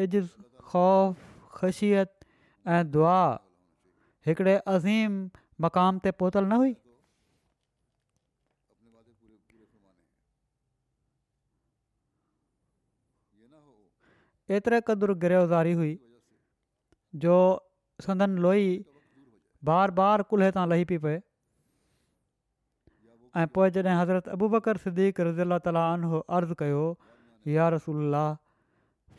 इजु 0.05 0.23
ख़ौफ़ 0.69 1.28
ख़ुशियत 1.61 2.13
ऐं 2.75 2.83
दुआ 2.95 3.19
हिकिड़े 4.31 4.57
अज़ीम 4.75 5.15
मक़ाम 5.65 5.99
ते 6.07 6.11
पहुतल 6.23 6.47
न 6.55 6.63
हुई 6.65 6.75
एतिरे 14.57 14.81
क़दुरु 14.89 15.15
ہوئی 15.57 15.73
हुई 15.79 15.97
जो 17.25 17.35
संदन 18.05 18.37
लोई 18.45 18.69
बार 19.71 19.91
बार 19.99 20.23
कुल्हे 20.31 20.51
तां 20.59 20.65
लही 20.71 20.85
पई 20.93 20.99
पए 21.05 21.19
ऐं 23.43 23.47
पोइ 23.57 23.71
जॾहिं 23.77 23.95
हज़रत 24.01 24.29
अबूबकर 24.37 24.77
सदीक़ु 24.85 25.25
रज़ी 25.29 25.43
अला 25.49 25.59
ताली 25.67 26.21
अर्ज़ु 26.39 26.55
कयो 26.63 26.85
या 27.57 27.69
रसूल 27.77 28.19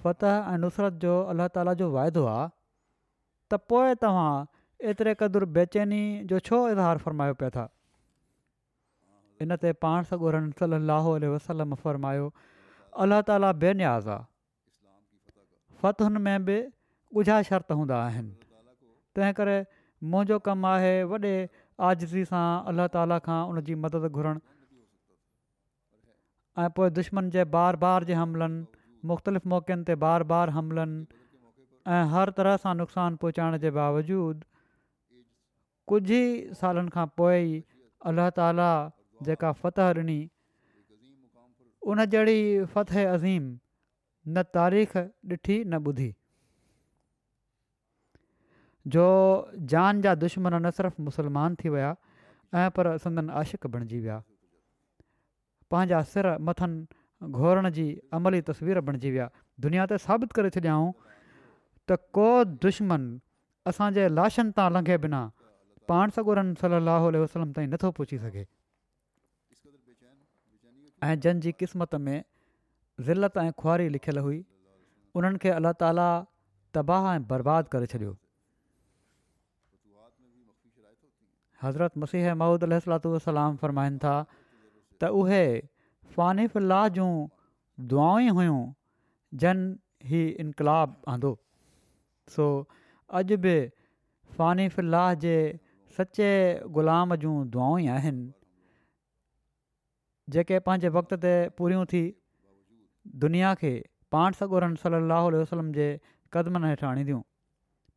फति 0.04 0.26
ऐं 0.52 0.58
नुसरत 0.64 0.94
जो 1.04 1.14
अलाह 1.34 1.48
ताला 1.56 1.74
जो 1.82 1.90
वाइदो 1.94 2.24
आहे 2.34 2.48
त 3.52 3.60
पोइ 3.72 3.96
तव्हां 4.04 4.30
एतिरे 4.92 5.14
क़दुरु 5.22 5.46
बेचैनी 5.58 6.02
जो 6.32 6.40
छो 6.48 6.60
इज़ार 6.74 6.98
फ़र्मायो 7.06 7.34
पिया 7.42 7.50
था 7.56 7.66
इन 9.46 9.56
ते 9.64 9.72
पाण 9.86 10.04
सॻोरनि 10.12 10.52
सलाहु 10.60 11.16
वसलम 11.36 11.76
फ़रमायो 11.84 12.28
अलाह 13.06 13.22
ताला 13.32 13.52
बेनियाज़ 13.64 14.10
आहे 14.16 14.24
फ़त 15.84 16.02
में 16.28 16.46
बि 16.52 16.58
ॻुझा 17.22 17.36
शर्त 17.52 17.72
हूंदा 17.82 17.98
आहिनि 18.06 18.32
तंहिं 19.18 19.34
करे 19.42 19.56
मुंहिंजो 20.14 20.38
कमु 20.48 20.68
आहे 20.74 20.92
वॾे 21.14 21.32
आज़ज़ी 21.88 22.24
सां 22.34 22.44
अलाह 22.74 22.90
ताला 22.96 23.18
खां 23.28 23.38
उनजी 23.54 23.76
मदद 23.86 24.06
घुरणु 24.12 24.40
ऐं 26.60 26.94
दुश्मन 27.00 27.30
जे 27.38 27.46
बार 27.56 27.76
बार 27.86 28.04
जे 28.10 28.14
हमलनि 28.20 28.58
मुख़्तलिफ़ 29.06 29.48
मौक़नि 29.48 29.84
ते 29.88 29.96
बार 29.96 30.24
बार 30.32 30.50
हमलनि 30.56 31.00
ऐं 31.88 32.04
हर 32.12 32.30
तरह 32.38 32.58
सां 32.64 32.76
नुक़सानु 32.76 33.16
पहुचाइण 33.24 33.58
जे 33.64 33.70
बावजूदि 33.78 34.46
कुझु 35.92 36.14
ई 36.14 36.60
सालनि 36.62 36.92
खां 36.96 37.08
पोइ 37.22 37.64
अलाह 38.12 38.30
ताला 38.40 38.70
जेका 39.30 39.52
फ़तह 39.64 39.96
ॾिनी 40.00 40.20
उन 41.92 42.06
जहिड़ी 42.16 42.40
फ़तह 42.76 43.12
अज़ीम 43.12 43.44
न 43.48 44.44
तारीख़ 44.60 44.98
ॾिठी 45.36 45.64
न 45.66 45.84
ॿुधी 45.92 46.12
जो 48.96 49.06
जान 49.74 50.02
जा 50.02 50.16
दुश्मन 50.28 50.54
न 50.66 50.70
सिर्फ़ु 50.82 51.04
मुस्लमान 51.10 51.56
थी 51.64 51.70
विया 51.76 51.96
ऐं 52.60 52.70
पर 52.78 52.98
संदन 53.08 53.30
आशिक़ु 53.42 53.70
बणिजी 53.76 54.00
विया 54.06 54.22
पंहिंजा 55.72 56.02
सिर 56.12 56.36
मथनि 56.46 56.88
घोरण 57.22 57.70
जी 57.74 57.96
अमली 58.14 58.40
तस्वीर 58.50 58.80
बणिजी 58.88 59.10
विया 59.12 59.28
दुनिया 59.62 59.86
ते 59.90 59.98
साबित 59.98 60.32
करे 60.36 60.50
छॾियाऊं 60.56 60.92
त 61.90 61.96
को 62.16 62.28
दुश्मन 62.66 63.08
असांजे 63.70 64.08
लाशनि 64.16 64.52
तां 64.58 64.70
लंघे 64.72 64.98
बिना 65.06 65.28
पाण 65.88 66.10
सगुरनि 66.16 66.54
सलाहु 66.62 67.12
वसलम 67.24 67.52
ताईं 67.58 67.68
नथो 67.76 67.92
पुछी 68.00 68.18
सघे 68.26 68.46
ऐं 71.04 71.16
जंहिंजी 71.26 71.52
क़िस्मत 71.60 71.96
में 72.06 72.24
ज़िलत 73.08 73.38
ऐं 73.38 73.52
खुआरी 73.60 73.88
लिखियलु 73.90 74.22
हुई 74.22 74.40
उन्हनि 75.20 75.38
खे 75.44 75.50
अल्ला 75.60 75.72
ताला 75.84 76.08
तबाह 76.78 77.12
ऐं 77.14 77.24
बर्बादु 77.34 77.70
करे 77.74 77.86
छॾियो 77.96 78.14
हज़रत 81.64 81.98
मसीह 82.06 82.34
महूद 82.44 82.64
अलू 82.70 83.10
वलाम 83.28 83.56
फरमाइनि 83.64 83.98
था 84.04 84.16
त 85.04 85.12
उहे 85.24 85.44
फ़निफ़ु 86.18 86.60
अल्लाह 86.60 86.88
जूं 86.98 87.10
दुआऊं 87.94 88.30
हुयूं 88.40 88.60
जन 89.44 89.60
ही 90.12 90.22
इनकलाब 90.44 90.96
आंदो 91.16 91.32
सो 92.36 92.48
अॼु 93.22 93.38
बि 93.46 93.56
फ़निफ़ुल्लाह 94.40 95.12
जे 95.26 95.36
सचे 96.00 96.30
ग़ुलाम 96.80 97.16
जूं 97.26 97.36
दुआऊं 97.56 97.78
ई 97.86 97.94
आहिनि 97.98 98.28
जेके 100.38 100.60
पंहिंजे 100.70 100.90
वक़्त 100.98 101.22
ते 101.28 101.36
पूरियूं 101.62 101.86
थी 101.94 102.02
दुनिया 103.26 103.54
खे 103.64 103.74
पाण 104.16 104.40
सॻोरनि 104.42 104.82
सलाहु 104.84 105.34
वसलम 105.38 105.72
जे 105.80 105.88
क़दमनि 106.36 106.74
हेठा 106.76 106.92
आणींदियूं 106.94 107.22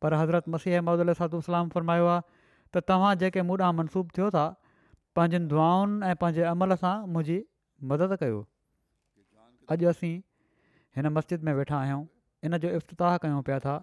पर 0.03 0.13
हज़रत 0.23 0.55
मसीह 0.57 0.81
महद 0.87 1.07
अलू 1.07 1.43
उसलाम 1.45 1.69
फ़रमायो 1.77 2.07
आहे 2.13 2.21
त 2.73 2.83
तव्हां 2.91 3.11
जेके 3.25 3.41
मुढा 3.51 3.71
मनसूबु 3.81 4.17
थियो 4.17 4.29
था 4.37 4.43
पंहिंजनि 5.17 5.47
दुआनि 5.55 6.11
ऐं 6.11 6.15
पंहिंजे 6.23 6.45
अमल 6.51 6.75
सां 6.83 6.93
मुंहिंजी 7.15 7.37
मदद 7.91 8.15
कयो 8.21 8.41
अॼु 9.73 9.87
असीं 9.91 10.15
हिन 10.97 11.07
मस्जिद 11.17 11.43
में 11.47 11.53
वेठा 11.59 11.77
आहियूं 11.79 12.05
इन 12.47 12.57
जो 12.65 12.69
इफ़्ताह 12.79 13.17
कयूं 13.25 13.41
पिया 13.49 13.59
था 13.65 13.75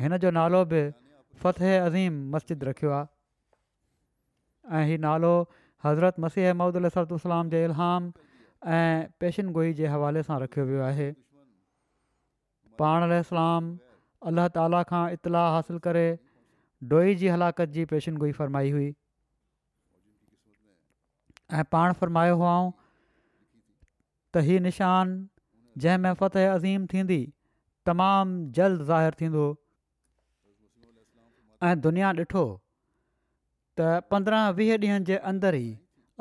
हिन 0.00 0.16
जो 0.24 0.30
नालो 0.38 0.64
बि 0.72 0.82
फ़तह 1.44 1.74
अज़ीम 1.86 2.18
मस्जिद 2.34 2.64
रखियो 2.70 2.92
आहे 4.78 4.96
नालो 5.06 5.32
हज़रत 5.84 6.20
मसीह 6.26 6.52
महूदल 6.60 6.88
सर्तुस्लाम 6.98 7.50
जे 7.54 7.64
इलहाम 7.70 8.12
ऐं 8.76 9.14
पेशनिगोई 9.22 9.72
जे 9.80 9.86
हवाले 9.96 10.22
सां 10.28 10.38
रखियो 10.44 10.66
वियो 10.70 10.84
आहे 10.90 11.10
पाण 12.82 13.08
अलाह 14.28 14.46
ताला 14.58 14.78
खां 14.92 15.02
इतला 15.18 15.42
हासिल 15.56 15.78
करे 15.88 16.06
डोई 16.94 17.14
जी 17.22 17.28
हलाकत 17.36 17.78
जी 17.78 17.84
गोई 18.24 18.32
फरमाई 18.40 18.70
हुई 18.78 18.88
ऐं 21.54 21.64
पाण 21.72 21.92
फ़र्मायो 22.00 22.36
हुआ 22.36 22.54
त 24.34 24.42
हीउ 24.46 24.60
निशान 24.62 25.08
जंहिंमहिफ़त 25.84 26.36
अज़ीम 26.44 26.86
थींदी 26.92 27.20
तमामु 27.86 28.38
जल्द 28.58 28.82
ज़ाहिर 28.90 29.14
थींदो 29.20 29.44
ऐं 31.68 31.74
दुनिया 31.80 32.08
ॾिठो 32.22 32.44
त 33.80 34.06
पंद्रहं 34.14 34.50
वीह 34.58 34.72
ॾींहंनि 34.76 35.04
जे 35.10 35.18
अंदर 35.32 35.58
ई 35.66 35.68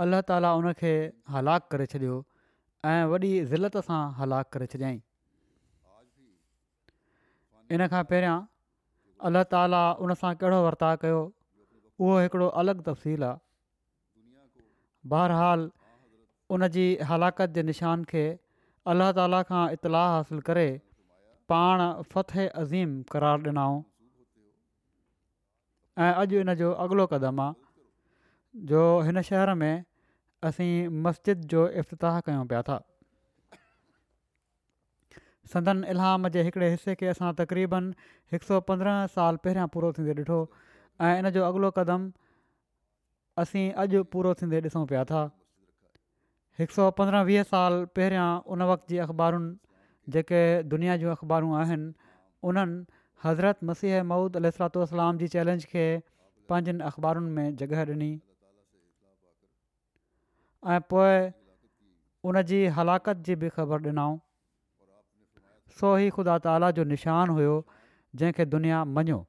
अल्लाह 0.05 0.21
ताला 0.31 0.51
उन 0.61 0.71
खे 0.81 0.91
हलाकु 1.37 1.71
करे 1.73 1.87
छॾियो 1.95 2.17
ऐं 2.93 2.99
वॾी 3.15 3.31
ज़िलत 3.53 3.77
सां 3.89 4.01
हलाकु 4.21 4.53
करे 4.57 4.67
छॾियाई 4.73 4.99
इन 7.77 7.85
खां 7.95 8.03
पहिरियां 8.13 8.37
अल्ला 9.29 9.43
ताला 9.55 9.81
उन 10.05 10.13
सां 10.21 10.33
कहिड़ो 10.43 10.61
वर्ताउ 10.69 11.01
कयो 11.05 11.23
उहो 11.25 12.21
हिकिड़ो 12.25 12.51
अलॻि 12.63 12.77
तफ़सील 12.91 13.27
आहे 13.29 13.44
बहरहाल 15.13 15.65
उन 16.55 16.67
जी 16.77 16.85
हलाकत 17.11 17.53
जे 17.57 17.63
निशान 17.69 18.03
खे 18.13 18.23
अलाह 18.93 19.11
ताला 19.19 19.41
खां 19.51 19.63
इतलाउ 19.77 20.13
हासिलु 20.15 20.43
करे 20.49 20.65
पाण 21.53 21.83
फ़तह 22.01 22.47
अज़ीम 22.47 23.01
क़रार 23.13 23.37
ॾिनऊं 23.51 23.83
ऐं 26.05 26.21
अॼु 26.23 26.41
इन 26.45 26.53
जो 26.61 26.71
अॻिलो 26.85 27.05
क़दम 27.13 27.41
आहे 27.45 28.65
जो 28.73 28.83
हिन 29.09 29.21
शहर 29.29 29.53
में 29.61 29.73
असीं 30.49 30.69
मस्जिद 31.07 31.47
जो 31.55 31.67
इफ़्ताह 31.83 32.19
कयूं 32.29 32.45
पिया 32.53 32.61
था 32.69 32.77
सदन 35.53 35.83
इलाम 35.95 36.27
जे 36.35 36.43
हिकड़े 36.49 36.69
हिसे 36.75 36.95
खे 37.01 37.07
असां 37.15 37.33
तक़रीबन 37.41 37.89
हिकु 38.33 38.51
सौ 38.51 38.59
पंद्रहं 38.69 39.05
साल 39.17 39.41
पहिरियां 39.47 39.67
पूरो 39.77 39.91
थींदे 39.99 40.15
ॾिठो 40.21 40.39
ऐं 41.09 41.15
इन 41.21 41.29
जो 41.39 41.47
अॻिलो 41.49 41.71
क़दमु 41.81 42.13
असीं 43.41 43.71
अॼु 43.81 44.01
पूरो 44.11 44.33
थींदे 44.39 44.59
ॾिसूं 44.65 44.85
पिया 44.89 45.03
था 45.11 45.21
हिकु 46.59 46.73
सौ 46.75 46.83
पंद्रहं 46.99 47.23
वीह 47.29 47.43
साल 47.49 47.73
पहिरियां 47.97 48.27
उन 48.55 48.61
वक़्त 48.69 48.85
जी 48.91 48.97
अख़बारुनि 49.05 50.11
जेके 50.15 50.39
दुनिया 50.73 50.95
जूं 51.01 51.11
अख़बारूं 51.15 51.55
आहिनि 51.63 51.91
उन्हनि 52.51 52.77
हज़रत 53.25 53.67
मसीह 53.71 53.97
मऊद 54.13 54.39
अलूसलाम 54.41 55.19
जी 55.23 55.27
चैलेंज 55.35 55.65
खे 55.73 55.83
पंहिंजनि 56.53 56.87
अख़बारुनि 56.91 57.33
में 57.39 57.59
जॻह 57.63 57.83
ॾिनी 57.91 58.09
ऐं 60.77 61.29
उन 62.31 62.41
हलाकत 62.79 63.25
जी 63.29 63.35
बि 63.45 63.49
ख़बर 63.59 63.89
ॾिनऊं 63.91 64.17
सो 65.79 65.95
ही 66.03 66.09
ख़ुदा 66.19 66.37
ताला 66.49 66.71
जो 66.79 66.83
निशान 66.95 67.39
हुयो 67.39 67.55
जंहिंखे 68.21 68.45
दुनिया 68.57 68.83
मञियो 68.97 69.19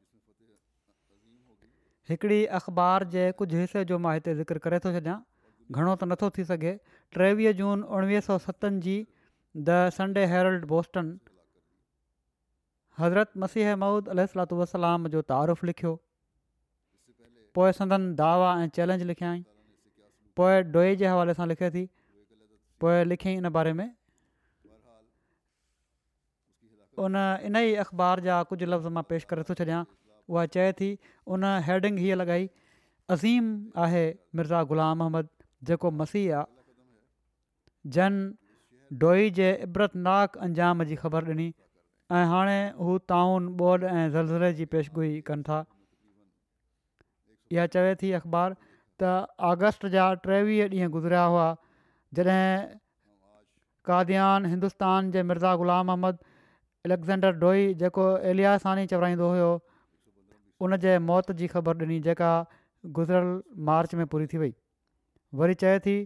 हिकिड़ी 2.11 2.45
अख़बार 2.59 3.05
जे 3.13 3.25
कुझु 3.39 3.57
हिसे 3.61 3.85
जो 3.85 3.99
मां 4.03 4.13
हिते 4.17 4.35
ज़िक्र 4.41 4.59
करे 4.65 4.79
थो 4.85 4.91
छॾियां 4.97 5.15
घणो 5.15 5.95
त 6.03 6.09
नथो 6.11 6.29
थी 6.37 6.45
सघे 6.51 6.73
टेवीह 7.17 7.55
जून 7.61 7.81
उणिवीह 7.99 8.21
सौ 8.27 8.37
सतनि 8.45 8.81
जी 8.87 8.95
द 9.71 9.79
संडे 9.97 10.25
हेरल्ड 10.35 10.69
बोस्टन 10.75 11.09
हज़रत 13.01 13.33
मसीह 13.47 13.75
महूद 13.85 14.13
अलू 14.17 14.61
वसलाम 14.61 15.09
जो 15.17 15.23
तारफ़ 15.35 15.65
लिखियो 15.73 15.95
पोइ 17.59 17.73
संदन 17.81 18.07
दावा 18.23 18.55
ऐं 18.63 18.69
चैलेंज 18.79 19.03
लिखियई 19.11 19.43
पोइ 20.41 20.65
डोए 20.79 20.95
जे 21.03 21.13
हवाले 21.15 21.35
सां 21.43 21.49
लिखे 21.55 21.71
थी 21.79 21.85
पोइ 22.85 23.05
लिखियईं 23.15 23.43
इन 23.45 23.53
बारे 23.61 23.73
में 23.83 23.87
उन 27.07 27.17
इन 27.47 27.63
ई 27.67 27.75
अख़बार 27.89 28.25
जा 28.31 28.43
कुझु 28.53 28.71
लफ़्ज़ 28.75 28.99
मां 29.01 29.07
पेश 29.15 29.33
करे 29.33 29.51
थो 29.51 29.57
छॾियां 29.63 29.85
उहा 30.29 30.45
चए 30.57 30.73
थी 30.81 30.89
उन 31.35 31.45
हेडिंग 31.69 31.99
हीअ 32.05 32.17
लॻाई 32.17 32.49
अज़ीम 33.17 33.51
आहे 33.87 34.05
मिर्ज़ा 34.41 34.63
ग़ुलाम 34.73 35.03
अहमद 35.07 35.29
जेको 35.71 35.91
मसीह 36.03 36.37
आहे 36.37 37.91
जन 37.97 38.19
डोई 39.05 39.31
जे 39.41 39.51
इबरतनाक 39.69 40.45
अंजाम 40.47 40.85
जी 40.91 40.97
ख़बर 41.03 41.33
ॾिनी 41.35 41.47
ऐं 42.19 42.25
हाणे 42.33 42.59
हू 42.87 42.97
ताउन 43.15 43.47
बोड 43.61 43.85
ऐं 43.93 44.05
ज़लज़ले 44.17 44.51
जी 44.61 44.67
पेशगोई 44.75 45.15
कनि 45.31 45.47
था 45.51 45.61
इहा 47.55 47.67
चवे 47.77 47.95
थी 48.03 48.13
अख़बार 48.21 48.57
त 49.03 49.15
अगस्ट 49.53 49.91
जा 49.95 50.05
टेवीह 50.27 50.65
ॾींहं 50.69 50.93
गुज़रिया 50.99 51.23
हुआ 51.35 51.47
जॾहिं 52.19 52.43
काद्यान 53.91 54.47
हिंदुस्तान 54.55 55.11
जे 55.17 55.23
मिर्ज़ा 55.31 55.55
ग़ुलाम 55.63 55.91
अहमद 55.97 56.19
एलेक्ज़ेंडर 56.91 57.33
डोई 57.45 57.67
जेको 57.85 58.07
एलियासानी 58.35 58.87
चवराईंदो 58.95 59.29
हुयो 59.35 59.51
उन 60.65 60.77
जे 60.85 60.99
मौत 61.07 61.31
जी 61.41 61.47
ख़बर 61.55 61.83
ॾिनी 61.85 61.99
जेका 62.07 62.29
गुज़िरियल 62.99 63.63
मार्च 63.71 63.95
में 64.01 64.07
पूरी 64.13 64.27
थी 64.33 64.39
वई 64.43 64.53
वरी 65.41 65.55
चए 65.63 65.79
थी 65.87 65.97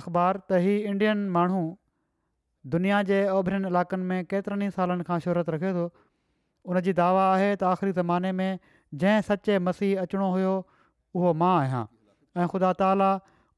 अख़बार 0.00 0.40
त 0.50 0.58
हीअ 0.66 0.90
इंडियन 0.90 1.22
माण्हू 1.36 1.62
दुनिया 2.74 3.02
जे 3.10 3.20
ओभिरियनि 3.36 3.68
इलाइक़नि 3.74 4.04
में 4.10 4.28
केतिरनि 4.32 4.66
ई 4.70 4.74
सालनि 4.78 5.06
खां 5.10 5.18
शोहरत 5.26 5.50
रखे 5.56 5.72
थो 5.78 5.84
उन 6.72 6.80
जी 6.88 6.92
दावा 7.00 7.24
आहे 7.32 7.48
त 7.62 7.70
आख़िरी 7.70 7.92
ज़माने 8.00 8.32
में 8.42 8.58
जंहिं 9.04 9.24
सचे 9.30 9.58
मसीह 9.70 10.02
अचिणो 10.04 10.28
हुयो 10.36 10.52
उहो 10.62 11.32
मां 11.44 11.52
आहियां 11.62 11.82
ऐं 12.42 12.46
ख़ुदा 12.54 12.72
ताला 12.84 13.10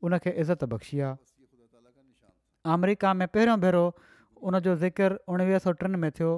उनखे 0.09 0.37
इज़त 0.45 0.65
बख़्शी 0.77 1.03
आहे 1.09 1.23
अमरिका 2.77 3.15
में 3.23 3.27
पहिरियों 3.37 3.59
भेरो 3.67 3.85
उन 4.49 4.59
जो 4.69 4.75
ज़िक्र 4.87 5.19
उणिवीह 5.35 5.59
सौ 5.69 5.73
टिनि 5.83 5.99
में 6.07 6.11
थियो 6.21 6.33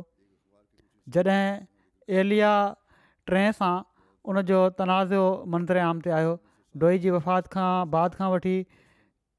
जॾहिं 1.16 1.44
एलिया 2.25 2.53
टें 3.31 3.47
सां 3.59 3.71
उनजो 4.33 4.59
तनाज़ो 4.81 5.23
मंदर 5.55 5.83
आम 5.85 6.01
ते 6.07 6.11
आयो 6.19 6.35
डोई 6.83 6.99
जी 7.05 7.15
वफ़ात 7.17 7.51
खां 7.55 7.71
बाद 7.95 8.19
खां 8.19 8.29
वठी 8.35 8.53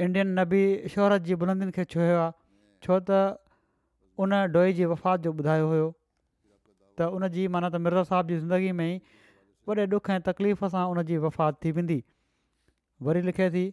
इंडियन 0.06 0.34
नबी 0.40 0.62
शोहरत 0.96 1.28
जी 1.30 1.38
बुलंदियुनि 1.44 1.76
खे 1.78 1.86
छुहियो 1.96 2.18
आहे 2.24 2.32
छो 2.88 2.98
त 3.10 3.20
उन 4.26 4.40
डोई 4.58 4.74
जी 4.80 4.90
वफ़ात 4.94 5.28
जो 5.28 5.34
ॿुधायो 5.44 5.70
हुयो 5.74 5.86
त 5.92 7.10
उन 7.20 7.28
जी 7.38 7.48
माना 7.56 7.70
त 7.72 7.84
मिर्ज़ा 7.88 8.04
साहब 8.12 8.34
जी 8.34 8.40
ज़िंदगी 8.44 8.72
में 8.82 8.86
ई 8.88 9.24
वॾे 9.70 9.88
ॾुख 10.00 10.12
ऐं 10.16 10.20
तकलीफ़ 10.30 10.68
सां 10.76 10.84
उन 10.96 11.04
जी 11.12 11.18
वफ़ात 11.28 11.64
थी 11.66 11.74
वेंदी 11.80 12.00
वरी 13.10 13.22
लिखे 13.32 13.50
थी 13.58 13.66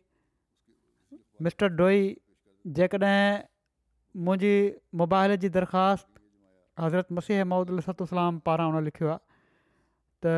मिस्टर 1.49 1.77
डोई 1.83 2.01
जेकॾहिं 2.81 3.23
मुंहिंजी 4.27 4.55
मोबाइल 5.03 5.37
जी 5.47 5.53
दरख़्वास्त 5.61 6.11
हज़रत 6.87 7.21
मसीह 7.21 7.45
महमदतलाम 7.53 8.43
पारां 8.51 8.69
हुन 8.75 8.85
लिखियो 8.91 9.13
आहे 9.15 9.24
त 10.25 10.33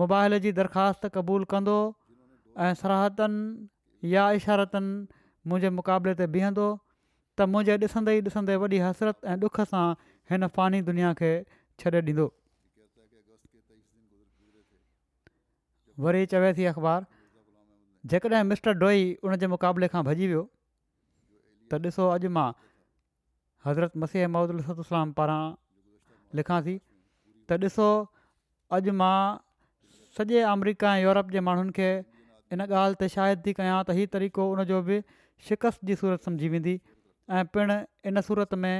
मोबाइल 0.00 0.38
जी 0.44 0.50
दरख़्वास्त 0.58 1.08
क़बूलु 1.16 1.46
कंदो 1.52 1.76
ऐं 2.66 2.72
सरहतनि 2.82 4.12
या 4.14 4.24
इशारतनि 4.40 4.94
मुंहिंजे 5.50 5.70
मुक़ाबले 5.78 6.14
ते 6.20 6.28
बीहंदो 6.36 6.66
त 6.76 7.48
मुंहिंजे 7.54 7.76
ॾिसंदे 7.86 8.14
ई 8.18 8.22
ॾिसंदे 8.32 8.56
वॾी 8.62 8.78
हसरत 8.84 9.32
ऐं 9.32 9.36
ॾुख 9.48 9.58
सां 9.72 9.86
हिन 10.32 10.46
फ़ानी 10.56 10.80
दुनिया 10.90 11.10
खे 11.20 11.30
छॾे 11.82 11.90
ॾींदो 12.06 12.26
वरी 16.06 16.24
चवे 16.34 16.52
थी 16.60 16.68
अख़बार 16.74 17.08
जेकॾहिं 18.14 18.44
मिस्टर 18.54 18.78
डोई 18.84 19.04
उन 19.26 19.36
जे 19.44 19.50
मुक़ाबले 19.56 19.88
खां 19.96 20.04
भॼी 20.10 20.22
वियो 20.32 20.46
त 21.72 21.82
ॾिसो 21.90 22.08
अॼु 22.16 22.32
मां 22.38 22.48
हज़रत 23.68 24.00
मसीह 24.04 24.32
महमदलाम 24.36 25.12
पारां 25.20 25.42
लिखां 26.42 26.62
थी 26.70 26.78
त 26.80 27.62
ॾिसो 27.68 27.90
अॼु 28.74 28.92
मां 28.98 29.14
सॼे 30.18 30.42
अमरीका 30.50 30.90
ऐं 30.90 31.00
यूरोप 31.06 31.30
जे 31.32 31.40
माण्हुनि 31.48 31.72
खे 31.78 31.88
इन 32.56 32.64
ॻाल्हि 32.66 32.98
ते 33.02 33.08
शाइद 33.14 33.42
थी 33.46 33.52
कयां 33.58 33.74
त 33.86 33.96
इहो 33.98 34.06
तरीक़ो 34.14 34.46
उनजो 34.54 34.78
बि 34.86 34.96
शिकस्त 35.48 35.84
जी 35.90 35.96
सूरत 36.02 36.28
सम्झी 36.28 36.48
वेंदी 36.54 36.74
ऐं 37.38 37.42
पिणु 37.56 37.76
इन 38.10 38.20
सूरत 38.28 38.56
में 38.64 38.74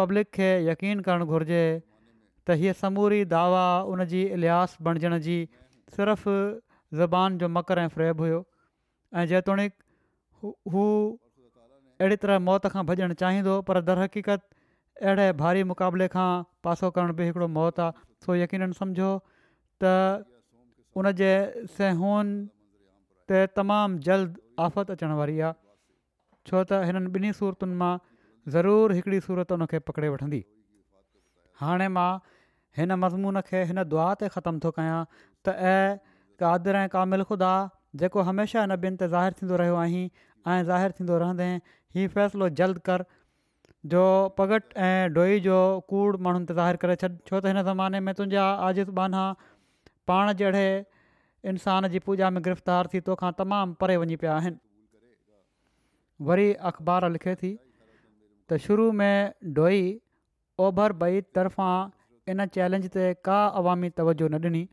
पब्लिक 0.00 0.30
खे 0.38 0.48
यकीन 0.68 1.02
करणु 1.08 1.26
घुरिजे 1.36 1.62
त 1.62 2.56
हीअ 2.62 2.76
समूरी 2.82 3.20
दावा 3.34 3.64
उन 3.94 4.04
जी 4.14 4.22
इलिहाज़ु 4.38 4.86
बणिजण 4.90 5.18
जी 5.26 5.36
सिर्फ़ु 5.96 6.36
ज़बान 7.02 7.40
जो 7.42 7.50
मकर 7.58 7.82
ऐं 7.86 7.88
फ्रेब 7.98 8.24
हुयो 8.26 8.40
ऐं 9.20 9.28
जेतोणीकि 9.32 10.52
हू 10.74 10.86
अहिड़ी 12.02 12.22
तरह 12.26 12.44
मौत 12.50 12.72
खां 12.76 12.86
भॼणु 12.92 13.18
चाहींदो 13.24 13.60
पर 13.72 13.82
दरहक़ीक़त 13.90 14.48
अहिड़े 15.00 15.26
भारी 15.40 15.62
मुक़ाबले 15.72 16.06
खां 16.14 16.26
पासो 16.66 16.90
करण 16.96 17.12
बि 17.20 17.26
हिकिड़ो 17.28 17.48
मौतु 17.56 17.82
आहे 17.84 18.26
सो 18.26 18.34
यकीन 18.40 18.72
समुझो 18.80 19.10
त 19.84 19.92
उन 21.02 21.10
जे 21.20 21.30
सहून 21.76 22.32
ते 23.32 23.42
तमामु 23.58 24.02
जल्द 24.08 24.40
आफ़त 24.66 24.92
अचण 24.96 25.14
वारी 25.20 25.36
आहे 25.48 25.56
छो 26.50 26.64
त 26.64 26.80
हिननि 26.88 27.12
ॿिन्ही 27.18 27.32
सूरतुनि 27.40 27.78
मां 27.84 27.92
ज़रूरु 28.56 28.98
हिकिड़ी 28.98 29.20
सूरत 29.28 29.56
उनखे 29.56 29.80
पकिड़े 29.90 30.12
वठंदी 30.16 30.42
हाणे 31.62 31.88
मां 31.96 32.10
हिन 32.80 32.92
मज़मून 33.04 33.42
खे 33.48 33.64
हिन 33.72 33.82
दुआ 33.94 34.06
ते 34.24 34.30
ख़तमु 34.36 34.62
थो 34.66 34.74
कयां 34.80 35.00
त 35.14 35.56
ऐं 35.70 36.00
कादर 36.44 36.80
ऐं 36.82 36.86
कामिल 36.98 37.24
ख़ुदा 37.30 37.52
जेको 38.04 38.26
हमेशह 38.30 38.72
हिन 38.76 39.00
ते 39.04 39.08
ज़ाहिर 39.16 39.40
थींदो 39.40 39.62
रहियो 39.64 39.80
आहीं 39.86 40.04
ऐं 40.04 40.62
ज़ाहिरु 40.70 40.98
थींदो 41.00 41.18
रहंदे 41.24 41.48
हीउ 41.96 42.14
फ़ैसिलो 42.16 42.48
जल्द 42.62 42.80
कर 42.90 43.04
जो 43.90 44.02
पगट 44.38 44.72
ऐं 44.76 45.12
डोई 45.12 45.40
जो 45.46 45.54
कूड़ 45.92 46.16
माण्हुनि 46.24 46.46
ते 46.50 46.54
ज़ाहिर 46.58 46.76
करे 46.84 46.94
छॾ 47.02 47.08
छो 47.30 47.38
त 47.40 47.46
हिन 47.46 47.62
ज़माने 47.68 48.00
में 48.08 48.12
तुंहिंजा 48.18 48.42
आजिज़ 48.66 48.90
बाना 48.98 49.22
पाण 50.10 50.32
जहिड़े 50.42 50.68
इंसान 51.52 51.88
जी 51.94 51.98
पूॼा 52.08 52.28
में 52.36 52.42
गिरफ़्तार 52.44 52.90
थी 52.94 53.00
तोखां 53.10 53.30
तमामु 53.40 53.74
परे 53.82 53.96
वञी 54.02 54.16
पिया 54.22 54.36
आहिनि 54.36 54.58
वरी 56.30 56.46
अख़बार 56.72 57.08
लिखे 57.16 57.34
थी 57.42 57.52
त 57.54 58.62
शुरू 58.66 58.86
में 59.02 59.34
डोई 59.58 59.82
ओभर 60.68 60.92
बई 61.04 61.20
तरफ़ां 61.38 62.36
इन 62.36 62.46
चैलेंज 62.58 62.88
ते 62.98 63.10
का 63.30 63.44
अवामी 63.62 63.90
तवजो 64.02 64.28
न 64.36 64.44
ॾिनी 64.46 64.64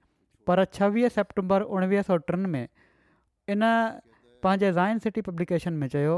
पर 0.52 0.64
छवीह 0.80 1.10
सेप्टेंबर 1.20 1.70
उणिवीह 1.80 2.08
सौ 2.12 2.22
टिनि 2.30 2.54
में 2.58 2.64
इन 2.64 3.70
पंहिंजे 4.46 4.72
ज़ाइंस 4.80 5.04
सिटी 5.10 5.22
पब्लिकेशन 5.32 5.84
में 5.84 5.88
चयो 5.96 6.18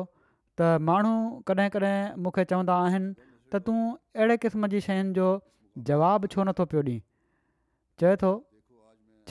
त 0.61 0.77
माण्हू 0.87 1.13
कॾहिं 1.47 1.69
कॾहिं 1.73 2.21
मूंखे 2.23 2.43
चवंदा 2.49 2.73
आहिनि 2.87 3.09
त 3.53 3.59
तूं 3.65 3.77
अहिड़े 4.15 4.35
क़िस्म 4.43 4.67
जी 4.73 4.79
शयुनि 4.87 5.13
जो 5.17 5.27
जवाबु 5.89 6.27
छो 6.33 6.43
नथो 6.49 6.65
पियो 6.73 6.81
ॾिए 6.89 6.97
चए 8.01 8.15
थो 8.21 8.29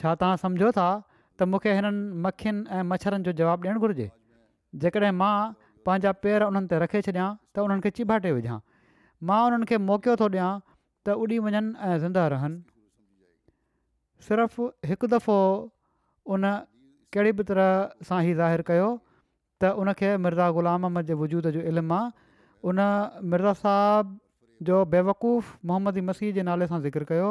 छा 0.01 0.11
तव्हां 0.23 0.39
सम्झो 0.43 0.71
था 0.77 0.87
त 1.39 1.47
मूंखे 1.51 1.75
हिननि 1.77 2.01
मखियुनि 2.25 2.59
ऐं 2.77 2.81
मछरनि 2.91 3.23
जो 3.27 3.31
जवाबु 3.41 3.63
ॾियणु 3.67 3.79
घुरिजे 3.87 4.07
जेकॾहिं 4.83 5.11
मां 5.21 5.33
पंहिंजा 5.87 6.11
पेर 6.25 6.45
उन्हनि 6.51 6.67
ते 6.73 6.79
रखे 6.83 7.01
छॾियां 7.07 7.27
त 7.53 7.65
उन्हनि 7.67 7.85
खे 7.85 7.91
चिबाटे 8.01 8.33
विझां 8.39 8.57
मां 9.31 9.39
उन्हनि 9.51 9.69
खे 9.71 9.79
मौकियो 9.91 10.15
थो 10.23 10.27
ॾियां 10.35 10.49
त 11.05 11.15
उॾी 11.23 11.37
वञनि 11.45 11.71
ऐं 11.91 11.95
ज़िंदा 12.05 12.25
रहनि 12.35 12.59
सिर्फ़ु 14.27 14.67
हिकु 14.91 15.11
दफ़ो 15.15 15.37
उन 16.35 16.49
कहिड़ी 17.15 17.33
बि 17.39 17.47
तरह 17.53 17.71
सां 18.11 18.19
ई 18.33 18.35
ज़ाहिर 18.41 18.65
कयो 18.73 18.89
त 19.61 19.69
उनखे 19.81 20.09
मिर्ज़ा 20.25 20.49
ग़ुलाम 20.57 20.85
अहमद 20.87 21.09
जे 21.09 21.15
वजूद 21.21 21.49
जो 21.55 21.61
इल्मु 21.71 21.95
आहे 21.95 22.05
उन 22.71 22.83
मिर्ज़ा 23.31 23.53
साहब 23.63 24.13
जो 24.69 24.77
बेवकूफ़ 24.93 25.49
मोहम्मदी 25.71 26.01
मसीह 26.09 26.33
जे 26.37 26.45
नाले 26.49 26.67
सां 26.71 26.79
ज़िक्र 26.85 27.09
कयो 27.13 27.29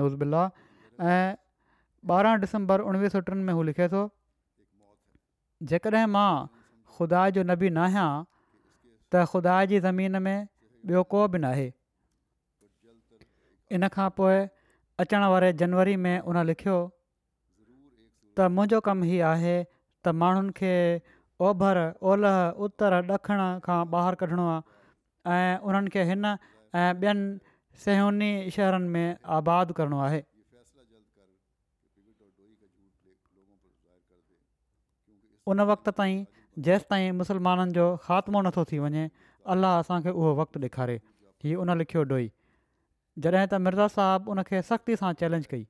नवज़ 0.00 0.16
बि 0.22 0.28
ऐं 1.12 1.34
ॿारहं 2.14 2.40
डिसंबर 2.44 2.84
उणिवीह 2.92 3.12
सौ 3.14 3.20
टिनि 3.28 3.44
में 3.48 3.52
हू 3.60 3.64
लिखे 3.68 3.88
थो 3.94 4.02
जेकॾहिं 5.72 6.10
मां 6.16 6.28
ख़ुदा 6.98 7.22
जो 7.38 7.42
नबी 7.50 7.70
न 7.70 7.82
आहियां 7.86 8.08
त 8.24 9.24
ख़ुदा 9.32 9.56
जी 9.72 9.80
ज़मीन 9.88 10.20
में 10.28 10.38
ॿियो 10.92 11.02
को 11.14 11.24
बि 11.34 11.40
न 11.46 11.72
इन 13.76 13.88
खां 13.98 14.08
पोइ 14.20 14.36
अचण 15.04 15.28
वारे 15.34 15.52
जनवरी 15.64 15.94
में 16.06 16.16
उन 16.32 16.40
लिखियो 16.52 16.76
त 16.88 18.48
मुंहिंजो 18.56 18.78
कमु 18.88 19.08
हीअ 19.12 19.26
आहे 19.32 19.54
त 19.70 20.18
माण्हुनि 20.20 20.70
ओभर 21.44 21.78
ओलह 22.12 22.36
उत्तर 22.66 22.94
ॾखण 23.16 23.40
खां 23.64 23.78
ॿाहिरि 23.94 24.16
कढणो 24.20 24.44
आहे 24.50 25.40
ऐं 25.40 25.58
उन्हनि 25.70 25.90
खे 25.96 26.02
हिन 26.10 26.24
ऐं 26.24 26.92
ॿियनि 26.92 27.26
सहुुनि 27.84 28.28
शहरनि 28.56 28.88
में 28.94 29.16
आबादु 29.38 29.74
करिणो 29.80 29.98
आहे 30.06 30.22
उन 35.54 35.60
वक़्त 35.72 35.88
ताईं 35.98 36.24
जेसि 36.68 36.84
ताईं 36.92 37.12
मुसलमाननि 37.20 37.72
जो 37.80 37.84
ख़ात्मो 38.06 38.40
नथो 38.46 38.64
थी 38.70 38.78
वञे 38.84 39.04
अलाह 39.56 39.78
असांखे 39.82 40.10
उहो 40.16 40.32
वक़्तु 40.40 40.58
ॾेखारे 40.64 40.96
हीउ 41.44 41.60
उन 41.66 41.76
लिखियो 41.82 42.02
डोई 42.12 42.26
जॾहिं 43.24 43.46
त 43.52 43.60
मिर्ज़ा 43.66 43.86
साहबु 43.98 44.32
उनखे 44.36 44.62
सख़्ती 44.70 44.96
सां 45.02 45.12
चैलेंज 45.22 45.46
कई 45.52 45.62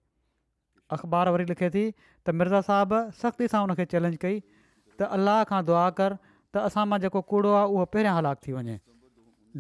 अख़बार 0.99 1.31
वरी 1.39 1.45
लिखे 1.53 1.69
थी 1.77 1.85
त 2.01 2.37
मिर्ज़ा 2.43 2.61
साहबु 2.71 3.03
सख़्ती 3.25 3.51
सां 3.57 3.63
उनखे 3.69 3.87
चैलेंज 3.95 4.17
कई 4.25 4.41
त 5.01 5.09
अलाह 5.17 5.43
खां 5.53 5.61
दुआ 5.71 5.85
कर 6.01 6.17
त 6.25 6.67
असां 6.69 6.85
मां 6.93 6.99
जेको 7.05 7.23
कूड़ो 7.33 7.55
आहे 7.61 7.71
उहो 7.77 7.87
पहिरियां 7.97 8.17
हलाकु 8.21 8.45
थी 8.49 8.57
वञे 8.59 8.77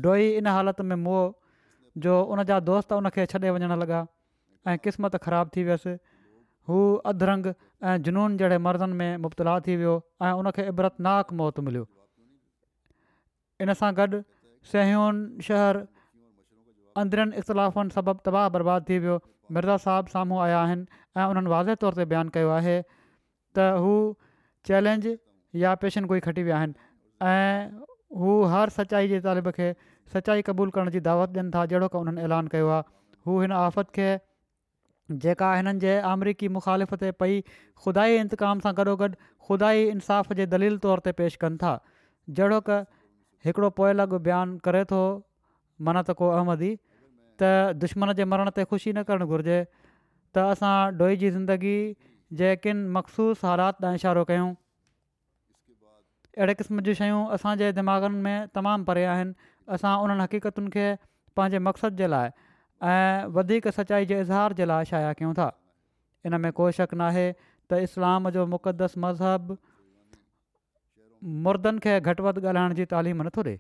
ॾोही 0.07 0.25
इन 0.43 0.51
हालति 0.57 0.85
में 0.91 0.97
मो 1.07 1.19
जो 2.07 2.15
उन 2.35 2.43
जा 2.51 2.59
दोस्त 2.71 2.97
उनखे 2.99 3.25
छॾे 3.33 3.41
वञणु 3.57 3.77
लॻा 3.83 4.01
ऐं 4.71 4.81
क़िस्मत 4.87 5.17
ख़राबु 5.27 5.55
थी 5.57 5.63
वियसि 5.69 5.95
हू 6.71 6.79
अधरंग 7.13 7.47
ऐं 7.91 7.95
जुनून 8.09 8.37
जहिड़े 8.43 8.59
मर्दनि 8.69 8.99
में 9.03 9.25
मुबतला 9.27 9.55
थी 9.69 9.77
वियो 9.83 9.95
ऐं 10.27 10.33
उनखे 10.41 10.67
इबरतनाक 10.73 11.33
मौत 11.43 11.61
मिलियो 11.69 11.85
इन 13.67 13.75
सां 13.83 13.91
गॾु 14.01 14.21
सहियूं 14.73 15.45
शहर 15.49 15.81
अंदरनि 17.05 17.43
इख़्तलाफ़ुनि 17.43 17.97
सबबु 17.99 18.21
तबाह 18.31 18.49
बर्बाद 18.59 18.89
थी 18.91 18.99
वियो 19.07 19.17
मिर्ज़ा 19.57 19.77
साहब 19.87 20.15
साम्हूं 20.17 20.45
आया 20.49 20.61
आहिनि 20.67 21.03
ऐं 21.21 21.27
उन्हनि 21.33 21.53
वाज़े 21.57 21.77
तौर 21.87 22.01
ते 22.01 22.07
बयानु 22.13 22.37
कयो 22.37 22.53
आहे 22.59 22.77
त 22.85 23.71
हू 23.87 23.97
चैलेंज 24.71 25.17
या 25.61 25.75
पेशन 25.83 26.07
कोई 26.13 26.21
खटी 26.29 26.43
विया 26.49 26.59
आहिनि 26.59 28.37
हर 28.55 28.73
सचाई 28.79 29.09
जे 29.13 29.21
तालिब 29.27 29.51
खे 29.59 29.69
सचाई 30.15 30.43
क़बूल 30.49 30.73
करण 30.77 30.93
जी 30.97 31.01
दावत 31.09 31.29
ॾियनि 31.37 31.55
था 31.55 31.65
जहिड़ो 31.73 31.89
की 31.95 31.99
उन्हनि 32.01 32.25
ऐलान 32.29 32.51
कयो 32.55 32.73
आफ़त 33.61 33.95
खे 33.99 34.09
जेका 35.25 35.49
हिननि 35.59 35.83
जे 35.87 35.95
अमरीकी 36.11 36.49
मुखालिफ़ 36.57 36.95
ते 37.05 37.11
पई 37.23 37.39
ख़ुदा 37.51 38.07
इंतक़ाम 38.21 38.65
सां 38.67 38.73
गॾोगॾु 38.81 39.09
ख़ुदा 39.23 39.71
ई 39.79 39.95
इंसाफ़ 39.97 40.33
जे 40.41 40.47
दलील 40.57 40.79
तौर 40.87 41.05
ते 41.09 41.15
पेश 41.21 41.37
कनि 41.45 41.61
था 41.65 41.73
जहिड़ो 42.41 42.61
क 42.69 42.79
हिकिड़ो 43.49 43.71
पोय 43.81 43.97
लॻो 44.03 44.21
बयानु 44.29 44.59
करे 44.69 44.85
थो 44.93 45.01
मन 45.89 46.01
त 46.03 46.17
को 46.23 46.31
अहमदी 46.39 46.71
त 46.77 47.79
दुश्मन 47.87 48.15
जे 48.21 48.29
मरण 48.35 48.53
ते 48.61 48.67
ख़ुशी 48.73 48.93
न 48.97 49.07
करणु 49.11 49.29
घुरिजे 49.35 49.59
त 50.39 50.47
असां 50.57 50.75
डोही 51.03 51.21
जी 51.25 51.31
ज़िंदगी 51.41 51.79
जे 52.43 52.55
किनि 52.67 52.91
मखसूस 52.99 53.45
हालात 53.51 53.85
ॾांहुं 53.89 54.03
इशारो 54.03 54.25
कयूं 54.33 54.49
अहिड़े 56.39 56.55
क़िस्म 56.55 56.81
जी 56.87 56.95
शयूं 56.95 57.21
असांजे 57.35 57.71
दिमाग़नि 57.73 58.21
में 58.23 58.47
तमामु 58.55 58.85
परे 58.85 59.05
आहिनि 59.13 59.33
असां 59.75 59.93
उन्हनि 60.05 60.23
हक़ीक़तुनि 60.23 60.69
खे 60.75 60.87
पंहिंजे 61.37 61.59
मक़सद 61.69 61.97
जे 62.01 62.07
लाइ 62.13 62.29
ऐं 62.93 63.27
वधीक 63.37 63.69
सचाई 63.77 64.05
जे 64.11 64.21
इज़हार 64.21 64.53
जे 64.59 64.65
लाइ 64.69 64.85
शाया 64.91 65.13
कयूं 65.19 65.33
था 65.39 65.47
इन 66.27 66.35
में 66.43 66.51
को 66.59 66.71
शक 66.79 66.93
न 66.95 67.01
आहे 67.13 67.27
त 67.71 67.79
इस्लाम 67.89 68.29
जो 68.37 68.45
मुक़दस 68.57 68.95
मज़हब 69.05 69.57
मुर्दनि 71.47 71.79
खे 71.87 71.97
घटि 72.13 72.23
वधि 72.29 72.41
ॻाल्हाइण 72.53 72.75
जी 72.81 72.85
तालीम 72.93 73.23
नथो 73.29 73.43
ॾिए 73.49 73.57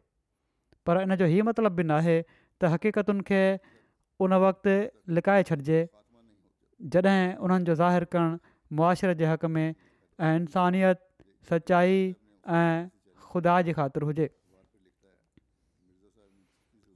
पर 0.86 1.00
इन 1.06 1.16
जो 1.22 1.26
हीअ 1.32 1.44
मतिलबु 1.50 1.76
बि 1.80 1.84
न 1.92 1.98
आहे 2.00 2.18
त 2.28 2.72
हक़ीक़तुनि 2.76 3.24
खे 3.32 3.40
उन 4.26 4.34
वक़्ति 4.44 4.76
लिकाए 5.16 5.42
छॾिजे 5.54 5.80
जॾहिं 6.92 7.24
उन्हनि 7.48 7.72
जो 7.72 7.80
ज़ाहिरु 7.84 8.06
करणु 8.12 8.38
मुआशिरे 8.80 9.14
जे 9.24 9.32
हक़ 9.34 9.48
में 9.56 9.66
ऐं 9.66 10.34
इंसानियत 10.42 11.00
सचाई 11.50 11.96
ऐं 12.54 12.86
ख़ुदा 13.32 13.60
जी 13.62 13.72
ख़ातिर 13.72 14.02
हुजे 14.10 14.28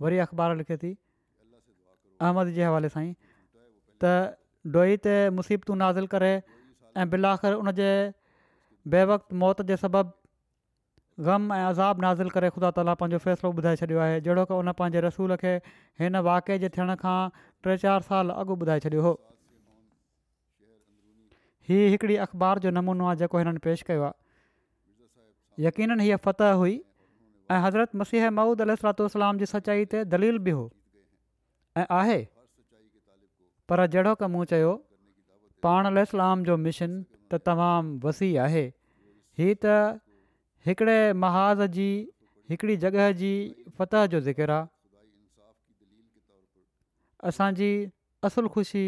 वरी 0.03 0.19
अख़बार 0.27 0.57
लिखे 0.57 0.77
थी 0.83 0.97
अहमद 2.21 2.53
जे 2.59 2.65
हवाले 2.65 2.89
साईं 2.95 3.13
त 4.05 4.13
डोई 4.77 4.97
ते 5.09 5.15
मुसीबतूं 5.41 5.77
नाज़िल 5.83 6.07
करे 6.15 6.33
ऐं 6.97 7.11
बिलाख़र 7.11 7.55
उन 7.65 7.73
जे 7.81 7.91
बेवि 8.95 9.19
मौति 9.43 9.65
जे 9.73 9.77
सबबु 9.83 10.05
ग़म 11.29 11.53
ऐं 11.55 11.65
अज़ाब 11.69 12.01
नाज़िल 12.07 12.31
करे 12.37 12.49
ख़ुदा 12.55 12.71
ताला 12.79 12.95
पंहिंजो 13.03 13.19
फ़ैसिलो 13.27 13.53
ॿुधाए 13.61 13.77
छॾियो 13.85 13.99
आहे 14.07 14.21
जहिड़ो 14.29 14.45
की 14.53 14.55
हुन 14.59 14.73
पंहिंजे 14.83 15.01
रसूल 15.07 15.37
खे 15.43 15.55
हिन 16.05 16.17
वाक़िए 16.31 16.59
जे 16.65 16.69
थियण 16.77 16.95
खां 17.03 17.19
टे 17.65 17.77
चारि 17.85 18.07
साल 18.13 18.31
अॻु 18.41 18.57
ॿुधाए 18.67 18.85
छॾियो 18.87 19.03
हुओ 19.09 19.17
हीअ 21.69 21.91
हिकिड़ी 21.97 22.17
अख़बार 22.29 22.65
जो 22.67 22.71
नमूनो 22.79 23.11
आहे 23.13 23.23
जेको 23.25 23.43
हिननि 23.45 23.63
पेश 23.69 23.83
कयो 23.93 24.11
यकीन 25.67 25.99
हीअ 26.01 26.17
फत 26.27 26.43
हुई 26.61 26.77
ऐं 27.55 27.59
हज़रत 27.63 27.97
मसीह 28.03 28.29
महुूद 28.41 28.63
अल 28.65 28.75
सलातोसलाम 28.83 29.41
जी 29.43 29.49
सचाई 29.53 29.85
ते 29.95 30.03
दलील 30.15 30.39
बि 30.49 30.55
हो 30.59 30.63
ऐं 31.81 31.85
आहे 32.01 32.19
पर 33.73 33.85
जहिड़ो 33.95 34.15
क 34.21 34.31
मूं 34.37 34.45
चयो 34.53 34.71
पाण 35.67 35.91
अल 35.93 36.03
जो 36.51 36.57
मिशन 36.69 36.95
त 37.33 37.41
तमामु 37.49 37.99
वसी 38.07 38.31
आहे 38.47 38.63
हीअ 39.41 39.57
त 39.65 39.75
हिकिड़े 40.69 40.97
महाज़ 41.27 41.63
जी 41.77 41.89
हिकिड़ी 42.55 42.77
जॻह 42.87 43.11
जी 43.21 43.33
फतह 43.81 44.07
जो 44.15 44.21
ज़िक्र 44.29 44.57
असांजी 47.33 47.71
असुलु 48.29 48.49
ख़ुशी 48.57 48.85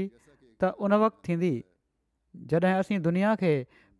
त 0.63 0.73
उन 0.87 0.93
वक़्तु 1.05 1.25
थींदी 1.29 1.55
जॾहिं 2.51 2.75
असीं 2.83 2.99
दुनिया 3.07 3.35
खे 3.45 3.53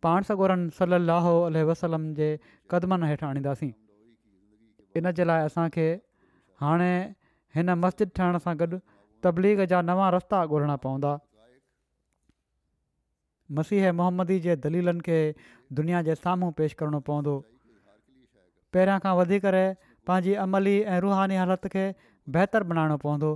पाण 0.05 0.25
सां 0.29 0.35
गनि 0.39 0.75
सली 0.77 1.61
वसलम 1.71 2.07
जे 2.19 2.27
क़दमनि 2.71 3.09
हेठां 3.11 3.27
आणींदासीं 3.33 3.71
इन 4.99 5.09
जे 5.19 5.27
लाइ 5.29 5.45
असांखे 5.49 5.85
हाणे 6.63 6.91
हिन 7.57 7.69
मस्जिद 7.83 8.09
ठहण 8.17 8.37
सां 8.47 8.55
गॾु 8.61 8.79
तबलीग 9.25 9.61
जा 9.73 9.81
नवां 9.91 10.09
रस्ता 10.15 10.41
ॻोल्हणा 10.41 10.75
पवंदा 10.87 11.13
मसीह 13.59 13.91
मोहम्मदी 14.01 14.39
जे 14.47 14.55
दलीलनि 14.67 15.01
खे 15.05 15.19
दुनिया 15.79 16.01
जे 16.09 16.15
साम्हूं 16.25 16.51
पेश 16.59 16.75
करिणो 16.81 16.99
पवंदो 17.09 17.33
पहिरियां 18.73 18.99
खां 19.03 19.15
वधी 19.21 19.39
करे 19.47 19.63
पंहिंजी 20.07 20.33
अमली 20.43 20.75
ऐं 20.93 20.99
रुहानी 21.07 21.35
हालति 21.41 21.69
खे 21.75 21.85
बहितर 22.37 22.63
बनाइणो 22.71 22.97
पवंदो 23.05 23.31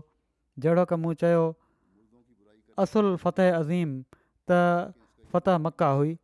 जहिड़ो 0.66 0.86
की 0.94 1.00
मूं 1.06 1.14
चयो 1.24 1.46
असुल 2.86 3.10
फ़तह 3.26 3.58
अज़ीम 3.62 3.92
त 4.52 4.60
फ़तह 5.36 5.58
मका 5.68 5.90
हुई 6.00 6.16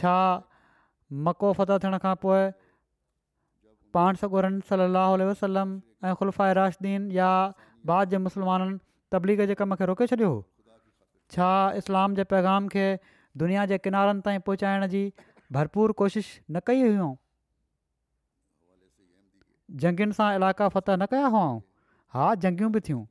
छा 0.00 0.14
मको 1.28 1.52
फताह 1.60 1.78
थियण 1.84 1.98
खां 2.04 2.14
पोइ 2.24 2.40
पाण 3.98 4.20
सगुरनि 4.22 4.64
सलाह 4.70 5.12
वसलम 5.32 5.74
ऐं 6.06 6.14
ख़ुल्फ़ा 6.20 6.50
इराश्दीन 6.54 7.10
या 7.18 7.28
बाद 7.90 8.14
जे 8.14 8.18
मुस्लमाननि 8.28 8.78
तबलीग 9.14 9.44
जे 9.52 9.56
कम 9.62 9.74
खे 9.82 9.88
रोके 9.92 10.08
छॾियो 10.12 10.30
हुओ 10.32 10.42
छा 11.36 11.50
इस्लाम 11.82 12.18
जे 12.20 12.26
पैगाम 12.32 12.68
खे 12.74 12.84
दुनिया 13.44 13.64
जे 13.72 13.78
किनारनि 13.86 14.26
ताईं 14.28 14.44
पहुचाइण 14.50 14.86
जी 14.96 15.04
भरपूर 15.58 15.94
कोशिश 16.04 16.30
न 16.50 16.62
कई 16.70 16.82
हुयऊं 16.86 17.10
जंगुनि 19.84 20.18
सां 20.20 20.28
इलाइक़ा 20.40 20.68
फतह 20.78 21.00
न 21.02 21.08
कया 21.14 21.32
हुआऊं 21.36 21.60
हा 22.16 22.28
जंगियूं 22.46 22.72
बि 22.78 22.84
थियूं 22.88 23.04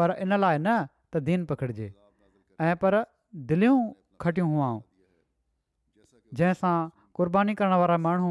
पर 0.00 0.16
इन 0.26 0.38
लाइ 0.44 0.62
न 0.64 0.76
त 0.90 1.26
दीन 1.30 1.46
पकिड़िजे 1.52 1.90
ऐं 2.70 2.74
पर 2.84 3.02
दिलियूं 3.52 3.78
खटियूं 4.24 4.50
हुआऊं 4.56 4.80
जंहिंसां 6.40 6.76
क़ुर्बानी 7.18 7.54
करण 7.60 7.74
वारा 7.82 7.96
माण्हू 8.06 8.30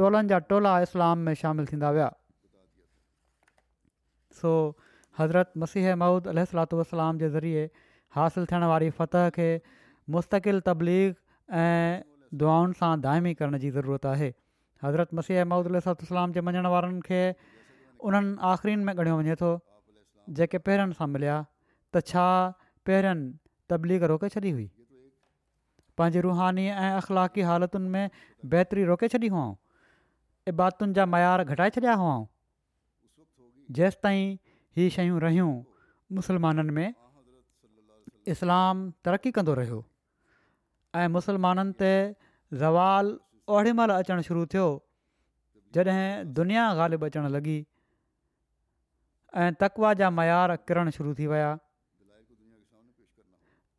टोलनि 0.00 0.32
जा 0.32 0.38
टोला 0.52 0.72
इस्लाम 0.86 1.26
में 1.28 1.34
शामिलु 1.42 1.70
थींदा 1.70 1.90
विया 1.98 2.08
सो 4.40 4.52
हज़रत 5.20 5.62
मसीह 5.64 5.94
मौद 6.04 6.28
अल 6.34 6.44
सलातलाम 6.52 7.22
जे 7.22 7.30
ज़रिए 7.36 7.64
हासिलु 8.18 8.50
थियण 8.52 8.68
वारी 8.72 8.90
फतह 9.00 9.30
खे 9.38 9.48
मुस्तक़िल 10.16 10.60
तबलीग 10.68 11.58
ऐं 11.62 12.40
दुआउनि 12.42 12.78
सां 12.82 12.92
दाइमी 13.08 13.32
करण 13.42 13.58
जी 13.66 13.70
ज़रूरत 13.78 14.10
आहे 14.14 14.30
हज़रत 14.88 15.18
मसीह 15.20 15.48
मौद 15.54 15.74
अल 15.74 16.24
जे 16.38 16.44
मञण 16.50 16.70
वारनि 16.76 17.02
खे 17.10 17.22
उन्हनि 18.10 18.36
आख़िरनि 18.54 18.84
में 18.90 18.94
ॻणियो 19.02 19.18
वञे 19.22 19.36
थो 19.44 19.52
जेके 20.40 20.60
पहिरनि 20.70 20.98
सां 21.02 21.08
मिलिया 21.18 21.36
त 21.44 22.08
छा 22.10 22.24
पहिरनि 22.90 23.28
तबलीग 23.72 24.04
रोके 24.12 24.28
छॾी 24.34 24.50
हुई 24.58 24.66
पंहिंजी 26.00 26.20
रुहानी 26.26 26.64
ऐं 26.80 26.90
अख़लाक़ी 27.00 27.46
हालतुनि 27.50 27.88
में 27.94 28.14
बहितरी 28.54 28.82
रोके 28.90 29.08
छॾी 29.14 29.30
हुअऊं 29.34 29.54
इबातुनि 30.54 30.94
जा 30.98 31.06
मयार 31.14 31.44
घटाए 31.54 31.74
छॾिया 31.76 31.94
हुआ 32.02 32.14
जेसि 33.78 34.00
ताईं 34.06 34.24
हीअ 34.78 34.90
शयूं 34.98 35.18
रहियूं 35.26 35.50
मुसलमाननि 36.20 36.76
में 36.78 36.88
इस्लाम 38.36 38.86
तरक़ी 39.08 39.34
कंदो 39.38 39.58
रहियो 39.62 39.80
ऐं 41.02 41.08
मुसलमाननि 41.18 41.76
ते 41.84 41.92
زوال 42.60 43.08
ओड़ी 43.54 43.72
महिल 43.78 43.90
अचणु 43.94 44.22
शुरू 44.26 44.42
थियो 44.52 44.62
जॾहिं 45.78 46.30
दुनिया 46.36 46.62
ग़ालिबु 46.78 47.06
अचणु 47.08 47.28
लॻी 47.34 47.56
ऐं 49.42 49.48
तकवा 49.62 49.90
जा 50.00 50.08
मयार 50.18 50.54
किरणु 50.70 50.94
शुरू 50.96 51.12
थी 51.18 51.26
विया 51.32 51.50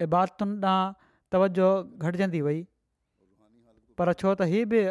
इबातुनि 0.07 0.53
ॾांहुं 0.73 1.08
तवजो 1.33 1.65
घटिजंदी 2.09 2.39
वई 2.47 2.59
पर 3.99 4.13
छो 4.21 4.29
त 4.29 4.49
हीअ 4.53 4.69
बि 4.73 4.81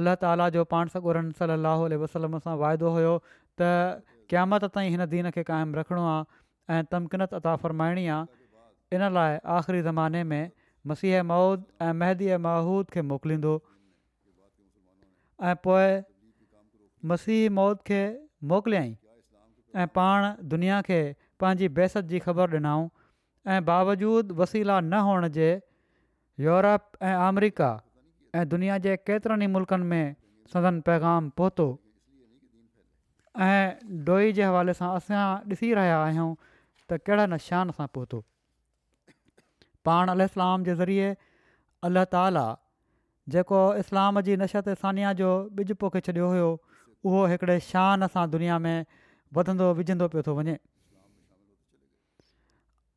अलाह 0.00 0.14
ताला 0.22 0.48
जो 0.54 0.64
पाण 0.74 0.90
सगुरनि 0.94 1.36
सली 1.40 1.58
अलसलम 1.96 2.38
सां 2.46 2.54
वाइदो 2.62 2.92
हुयो 2.96 3.12
त 3.28 3.68
क़ामत 4.32 4.64
ताईं 4.76 4.90
हिन 4.94 5.04
दीन 5.12 5.30
खे 5.36 5.44
क़ाइमु 5.50 5.78
रखिणो 5.80 6.06
आहे 6.12 6.22
ऐं 6.78 6.88
तमकिन 6.94 7.26
अता 7.28 7.54
फ़रमाइणी 7.64 8.06
आहे 8.16 8.98
इन 8.98 9.04
लाइ 9.18 9.38
आख़िरी 9.58 9.82
ज़माने 9.88 10.22
में 10.30 10.50
मसीह 10.92 11.22
मौत 11.32 11.68
ऐं 11.88 11.92
महदीअ 12.00 12.38
महूद 12.46 12.90
खे 12.96 13.04
मोकिलींदो 13.12 13.54
ऐं 15.50 15.54
पोइ 15.68 15.94
मसीह 17.12 17.42
मौद 17.60 17.84
खे 17.90 18.00
मोकिलियई 18.52 18.96
ऐं 19.82 19.86
पाण 20.00 20.26
दुनिया 20.56 20.80
खे 20.90 21.00
पंहिंजी 21.44 21.68
बेसत 21.78 22.10
जी 22.14 22.22
ख़बर 22.26 22.58
ॾिनऊं 22.58 23.54
ऐं 23.54 23.60
बावजूद 23.70 24.36
वसीला 24.42 24.80
न 24.80 25.04
हुअण 25.08 25.28
जे 25.38 25.48
यूरोप 26.40 27.02
ऐं 27.02 27.14
अमरिका 27.28 27.68
ऐं 28.38 28.48
दुनिया 28.52 28.76
जे 28.86 28.94
केतिरनि 29.08 29.44
ई 29.44 29.48
मुल्कनि 29.56 29.86
में 29.92 30.14
सदन 30.52 30.80
पैगाम 30.88 31.28
पहुतो 31.40 31.66
ऐं 33.48 34.02
डोई 34.08 34.32
जे 34.38 34.42
हवाले 34.48 34.74
सां 34.80 34.88
असां 35.02 35.20
ॾिसी 35.52 35.70
रहिया 35.80 36.00
आहियूं 36.06 36.32
त 36.42 36.98
कहिड़े 37.06 37.26
न 37.26 37.38
शान 37.46 37.70
सां 37.78 37.86
पहुतो 37.98 38.22
पाण 39.90 40.14
अलाम 40.16 40.64
जे 40.70 40.74
ज़रिए 40.82 41.14
अल्ल्ह 41.88 42.04
ताला 42.16 42.44
जेको 43.36 43.62
इस्लाम 43.84 44.20
जी 44.30 44.36
नशत 44.44 44.74
सानिया 44.84 45.12
जो 45.22 45.30
ॿिज 45.62 45.72
पोखे 45.84 46.04
छॾियो 46.08 46.32
हुयो 46.34 46.50
उहो 46.52 47.24
हिकिड़े 47.34 47.58
शान 47.72 48.08
सां 48.16 48.30
दुनिया 48.36 48.58
में 48.66 48.78
वधंदो 49.38 49.74
विझंदो 49.82 50.14
पियो 50.16 50.26
थो 50.30 50.34
वञे 50.40 50.58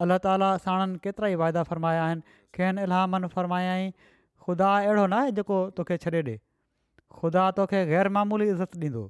अलाह 0.05 0.17
ताला 0.23 0.47
साणनि 0.63 0.97
केतिरा 1.03 1.27
ई 1.27 1.36
वाइदा 1.41 1.62
फ़रमाया 1.69 2.01
आहिनि 2.07 2.21
कंहिं 2.57 2.81
इलाहनि 2.88 3.27
फ़रमायाई 3.36 3.86
ख़ुदा 4.45 4.67
अहिड़ो 4.81 5.05
न 5.05 5.13
आहे 5.21 5.31
जेको 5.39 5.57
तोखे 5.79 5.97
छॾे 6.03 6.12
ॾिए 6.25 6.36
ख़ुदा 7.19 7.45
तोखे 7.60 7.79
ग़ैरमूली 7.91 8.47
इज़त 8.55 8.75
ॾींदो 8.83 9.03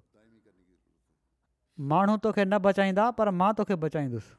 माण्हू 1.93 2.15
तोखे 2.27 2.45
न 2.45 2.59
बचाईंदा 2.67 3.07
पर 3.19 3.31
मां 3.41 3.49
तोखे 3.59 3.75
बचाईंदुसि 3.81 4.31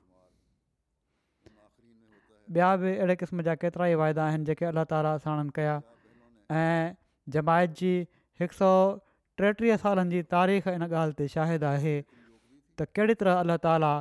ॿिया 2.56 2.70
बि 2.84 2.92
अहिड़े 2.92 3.16
क़िस्म 3.22 3.44
जा 3.50 3.54
केतिरा 3.64 3.88
ई 3.94 3.98
वाइदा 4.04 4.26
आहिनि 4.30 4.48
जेके 4.52 4.68
अलाह 4.72 4.87
ताला 4.94 5.11
साणनि 5.26 5.52
कया 5.58 5.74
ऐं 6.62 6.94
जमायत 7.37 7.74
जी 7.82 7.92
हिक 8.44 8.56
सौ 8.61 8.70
टेटीह 9.42 9.76
सालनि 9.84 10.16
जी 10.16 10.24
तारीख़ 10.37 10.70
इन 10.74 10.87
ॻाल्हि 10.88 11.18
ते 11.20 11.28
शाहिद 11.37 11.68
आहे 11.72 11.94
त 12.02 12.88
कहिड़ी 13.00 13.18
तरह 13.24 13.42
अलाह 13.44 13.61
ताला 13.68 13.92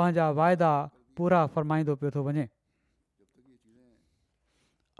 पंहिंजा 0.00 0.28
वाइदा 0.40 0.72
पूरा 1.18 1.40
फ़रमाईंदो 1.54 1.94
पियो 2.02 2.10
थो 2.16 2.22
वञे 2.28 2.44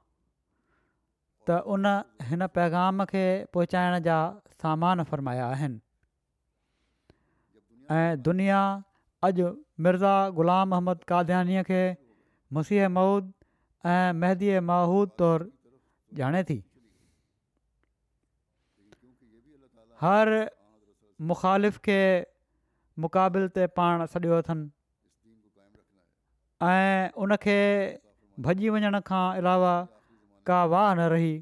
त 1.50 1.58
उन 1.76 1.88
हिन 2.32 2.46
पैगाम 2.58 3.04
खे 3.12 3.24
पहुचाइण 3.56 3.98
जा 4.08 4.18
सामान 4.64 5.04
फ़रमाया 5.12 5.48
आहिनि 5.56 5.80
ऐं 7.98 8.22
दुनिया 8.30 8.62
अॼु 9.30 9.50
मिर्ज़ा 9.86 10.16
ग़ुलाम 10.40 10.76
अहमद 10.78 11.04
काद्यानीअ 11.12 11.66
खे 11.70 11.82
मुसीह 12.60 12.88
माहुद 12.98 13.32
ऐं 13.96 14.18
महदीअ 14.24 14.82
तौरु 15.24 15.50
ॼाणे 16.26 16.42
थी 16.52 16.60
हर 20.02 20.28
मुखालिफ़ 21.30 21.78
खे 21.86 22.00
मुक़ाबिल 23.04 23.48
ते 23.56 23.66
पाण 23.80 24.04
सॾियो 24.12 24.38
अथनि 24.42 24.68
ऐं 26.68 27.12
उनखे 27.24 27.58
भॼी 28.46 28.68
वञण 28.76 29.00
खां 29.10 29.24
अलावा 29.42 29.74
का 30.50 30.60
वाह 30.74 30.88
न 30.94 31.08
रही 31.14 31.32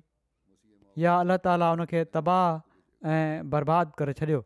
या 1.04 1.14
अल्ला 1.26 1.36
ताला 1.46 1.70
उनखे 1.78 2.04
तबाह 2.16 3.10
ऐं 3.14 3.50
बर्बादु 3.54 3.94
करे 4.02 4.14
छॾियो 4.22 4.42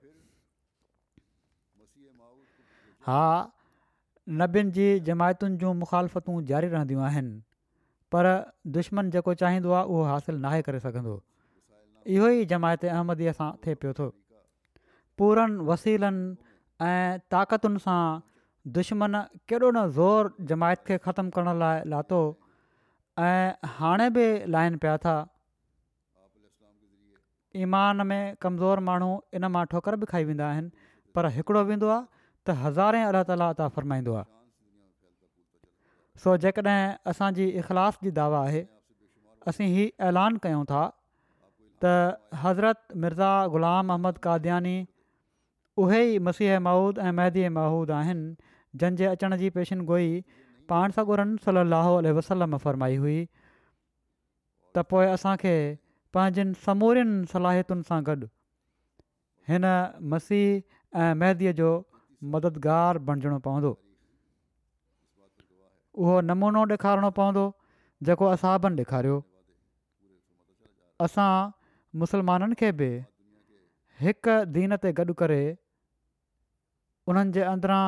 हा 3.08 3.20
नबियुनि 4.40 4.72
जी 4.78 4.88
जमायतुनि 5.10 5.56
जूं 5.64 5.74
मुखालफ़तूं 5.84 6.38
जारी 6.52 6.72
रहंदियूं 6.76 7.04
आहिनि 7.10 7.34
पर 8.14 8.30
दुश्मन 8.76 9.10
जेको 9.16 9.34
चाहींदो 9.44 9.70
आहे 9.80 9.86
उहो 9.90 10.02
हासिलु 10.12 10.38
नाहे 10.46 10.62
करे 10.68 10.80
सघंदो 10.88 11.20
इहो 12.10 12.28
ई 12.36 12.44
जमायत 12.50 12.84
अहमदीअ 12.92 13.32
सां 13.38 13.48
थिए 13.64 13.74
पियो 13.82 13.92
थो 13.98 14.06
पूरनि 15.20 15.66
वसीलनि 15.68 16.86
ऐं 16.86 17.20
ताक़तुनि 17.34 17.82
सां 17.86 17.98
दुश्मन 18.78 19.20
केॾो 19.50 19.68
न 19.70 19.84
ज़ोर 19.98 20.32
जमायत 20.52 20.84
खे 20.88 20.98
ख़तमु 21.06 21.34
करण 21.36 21.60
लाइ 21.62 21.82
लाथो 21.94 22.20
ऐं 23.28 23.70
हाणे 23.78 24.08
बि 24.18 24.26
लाहिनि 24.54 24.80
पिया 24.84 24.96
था 25.06 25.14
ईमान 27.66 28.06
में 28.12 28.20
कमज़ोर 28.42 28.84
माण्हू 28.88 29.10
इन 29.38 29.50
मां 29.56 29.64
ठोकर 29.74 29.96
बि 30.02 30.10
खाई 30.14 30.24
वेंदा 30.32 30.48
आहिनि 30.54 30.88
पर 31.16 31.30
हिकिड़ो 31.38 31.64
वेंदो 31.70 31.92
आहे 31.94 32.02
त 32.02 32.56
हज़ारे 32.64 33.02
अलाह 33.12 33.28
ताला 33.32 33.48
तां 33.62 33.68
फ़रमाईंदो 33.78 34.14
आहे 34.20 34.30
सो 36.24 36.36
जेकॾहिं 36.46 37.10
असांजी 37.12 37.48
इख़लाफ़ 37.64 38.02
जी 38.06 38.10
दावा 38.20 38.42
आहे 38.48 38.64
असीं 39.52 39.68
हीउ 39.76 39.88
ऐलान 40.08 40.38
कयूं 40.46 40.64
था 40.72 40.80
त 41.84 41.92
हज़रत 42.44 43.02
मिर्ज़ा 43.02 43.32
ग़ुलाम 43.52 43.92
अहमद 43.92 44.18
कादयानी 44.26 44.74
उहे 45.84 46.00
ई 46.04 46.18
मसीह 46.28 46.58
माउद 46.66 46.98
ऐं 47.06 47.12
मैदी 47.20 47.46
माउद 47.58 47.90
आहिनि 47.98 48.50
जंहिंजे 48.82 49.06
अचण 49.12 49.36
जी 49.42 49.48
पेशिनगोई 49.56 50.10
पाण 50.72 50.94
सां 50.98 51.04
गुरन 51.08 51.32
सली 51.46 51.64
अलसलम 52.12 52.56
फरमाई 52.66 52.98
हुई 53.04 53.16
त 53.26 54.84
पोइ 54.92 55.06
असांखे 55.14 55.54
पंहिंजनि 56.18 56.60
समूरियुनि 56.66 57.18
सलाहियतुनि 57.32 57.86
सां 57.90 57.98
गॾु 58.10 58.28
हिन 59.52 59.66
मसीह 60.14 60.44
ऐं 61.04 61.16
महदीअ 61.24 61.54
जो 61.62 61.70
मददगार 62.36 63.00
बणजणो 63.10 63.40
पवंदो 63.48 63.72
उहो 66.04 66.14
नमूनो 66.30 66.62
ॾेखारणो 66.74 67.10
पवंदो 67.20 67.46
जेको 68.10 68.30
असाबनि 68.36 68.82
ॾेखारियो 68.84 69.16
असां 71.06 71.30
मुसलमाननि 72.00 72.54
खे 72.60 72.70
बि 72.80 72.88
दीन 74.56 74.76
ते 74.84 74.92
गॾु 75.00 75.14
करे 75.24 75.40
उन्हनि 77.12 77.32
जे 77.36 77.42
अंदरां 77.52 77.82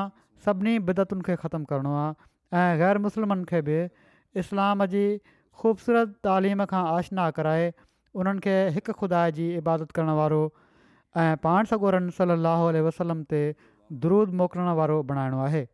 सभिनी 0.47 0.75
बिदतुनि 0.91 1.25
खे 1.29 1.37
ख़तमु 1.45 1.65
करिणो 1.73 1.95
आहे 2.03 2.77
ग़ैर 2.83 2.99
मुसलमनि 3.07 3.45
खे 3.53 3.61
बि 3.69 3.79
इस्लाम 4.43 4.85
जी 4.97 5.05
ख़ूबसूरत 5.61 6.15
तालीम 6.29 6.65
खां 6.73 6.83
आशना 6.95 7.31
कराए 7.39 7.69
उन्हनि 8.23 8.45
खे 8.47 8.57
हिकु 8.77 8.93
खुदा 9.03 9.23
जी 9.39 9.47
इबादत 9.63 9.97
करण 9.99 10.11
वारो 10.21 10.41
ऐं 11.25 11.31
पाण 11.47 11.71
सगोरनि 11.73 12.17
सलाहु 12.19 12.71
वसलम 12.89 13.23
ते 13.35 13.43
दुरूद 14.05 14.41
मोकिलण 14.43 14.73
वारो 14.81 15.01
बणाइणो 15.13 15.43
आहे 15.49 15.65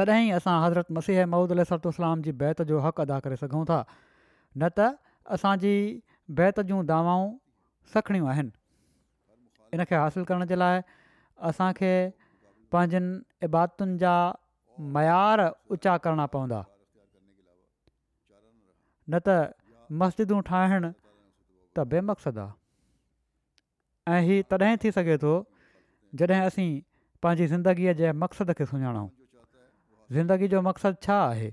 तॾहिं 0.00 0.26
असां 0.40 0.56
हज़रत 0.66 0.96
मसीह 1.00 1.24
महूद 1.34 1.58
अलसलाम 1.60 2.22
जी 2.28 2.32
बैत 2.44 2.62
जो 2.72 2.82
हक़ 2.88 3.00
अदा 3.08 3.20
करे 3.26 3.40
सघूं 3.46 3.64
था 3.72 3.78
न 3.92 4.70
त 4.78 4.90
असांजी 5.36 5.72
बैत 6.36 6.60
जूं 6.68 6.84
दवाऊं 6.86 7.28
सखणियूं 7.94 8.28
आहिनि 8.30 8.50
इनखे 9.74 9.94
हासिलु 9.94 10.24
करण 10.28 10.44
जे 10.46 10.54
लाइ 10.58 10.80
असांखे 11.50 11.92
पंहिंजनि 12.72 13.46
इबादतुनि 13.46 13.96
जा 13.98 14.12
मयार 14.96 15.40
ऊचा 15.72 15.96
करणा 16.04 16.26
पवंदा 16.34 16.62
न 19.10 19.18
त 19.26 19.38
मस्जिदूं 20.00 20.40
ठाहिणु 20.48 20.90
त 21.76 21.80
बेमक़सदु 21.92 22.40
आहे 22.40 22.56
ऐं 24.12 24.20
हीउ 24.26 24.42
तॾहिं 24.50 24.76
थी 24.84 24.90
सघे 24.96 25.16
थो 25.22 25.32
जॾहिं 26.18 26.40
असीं 26.42 26.72
पंहिंजी 27.22 27.46
ज़िंदगीअ 27.54 27.92
जे 28.00 28.12
मक़सद 28.24 28.50
खे 28.58 28.66
सुञाणूं 28.72 29.08
ज़िंदगी 30.16 30.48
जो 30.52 30.60
मक़सदु 30.68 31.04
छा 31.06 31.14
आहे 31.28 31.50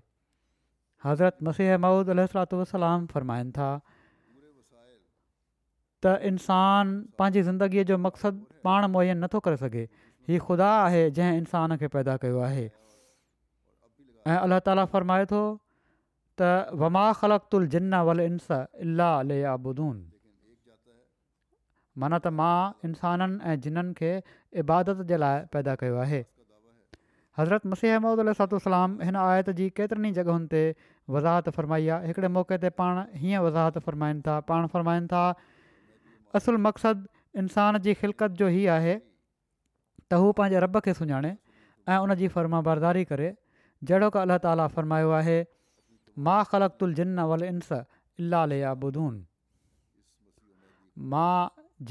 हज़रत 1.06 1.38
मसीह 1.48 1.78
महूद 1.84 2.10
अलाम 2.18 3.06
फरमाइनि 3.14 3.52
था 3.58 3.70
त 6.04 6.14
इंसान 6.30 6.96
पंहिंजी 7.20 7.42
ज़िंदगीअ 7.50 7.84
जो 7.92 7.98
मक़सदु 7.98 8.64
पाण 8.68 8.88
मुयन 8.96 9.24
नथो 9.26 9.40
करे 9.48 9.58
सघे 9.64 9.84
हीउ 10.32 10.40
ख़ुदा 10.48 10.70
आहे 10.84 11.04
जंहिं 11.20 11.38
इंसान 11.44 11.76
खे 11.84 11.88
पैदा 11.96 12.16
कयो 12.24 12.40
आहे 12.48 12.66
ऐं 14.34 14.38
अलाह 14.38 14.86
फ़रमाए 14.96 15.26
थो 15.32 15.44
त 16.42 16.50
वमा 16.84 17.06
ख़लकुल 17.22 17.68
जिन 17.78 17.96
वल 18.12 18.26
इंस 18.30 18.52
अला 18.60 19.10
अल 19.24 19.32
आबुदून 19.56 19.98
माना 22.04 22.18
त 22.24 22.34
मां 22.40 22.88
इंसाननि 22.90 23.38
ऐं 23.52 23.56
जिननि 23.66 23.94
खे 24.00 24.12
इबादत 24.64 25.04
जे 25.12 25.18
लाइ 25.26 25.46
पैदा 25.58 25.76
कयो 25.84 26.02
आहे 26.06 26.22
हज़रत 27.40 27.66
मसीह 27.76 27.94
अहमद 28.00 28.26
अलातोलाम 28.28 29.00
हिन 29.08 29.16
आयत 29.28 29.50
जी 29.60 29.70
केतिरनि 29.78 30.10
ई 30.12 30.18
जॻहियुनि 30.20 30.52
ते 30.56 30.62
वज़ाहत 31.16 31.50
फ़रमाई 31.58 31.88
आहे 31.96 32.08
हिकिड़े 32.12 32.28
मौक़े 32.40 32.58
ते 32.66 32.70
पाण 32.82 33.02
हीअं 33.24 33.42
वज़ाहत 33.48 33.78
फ़रमाइनि 33.88 34.22
था 34.28 34.40
पाण 34.52 34.68
फ़रमाइनि 34.76 35.08
था 35.14 35.24
اصل 36.38 36.56
मक़सदु 36.68 37.40
इंसान 37.40 37.78
जी 37.86 37.94
खिलकत 38.02 38.32
जो 38.42 38.48
ई 38.50 38.66
आहे 38.76 38.94
त 39.00 40.22
हू 40.22 40.32
पंहिंजे 40.40 40.60
रब 40.66 40.80
खे 40.88 40.94
सुञाणे 41.00 41.32
ऐं 41.94 41.98
उन 42.06 42.16
जी 42.22 42.28
फर्मा 42.36 42.62
बरदारी 42.70 43.04
करे 43.12 43.28
जहिड़ो 43.90 44.10
क 44.16 44.26
अला 44.28 44.38
ताला 44.46 44.68
फ़र्मायो 44.76 45.12
आहे 45.20 45.38
मां 46.28 46.38
ख़लक 46.52 46.78
तुल 46.80 46.94
जिन 47.02 47.20
वल 47.34 47.44
इंस 47.50 47.72
अलिया 48.42 48.74
बुदून 48.86 49.20
मां 51.14 51.34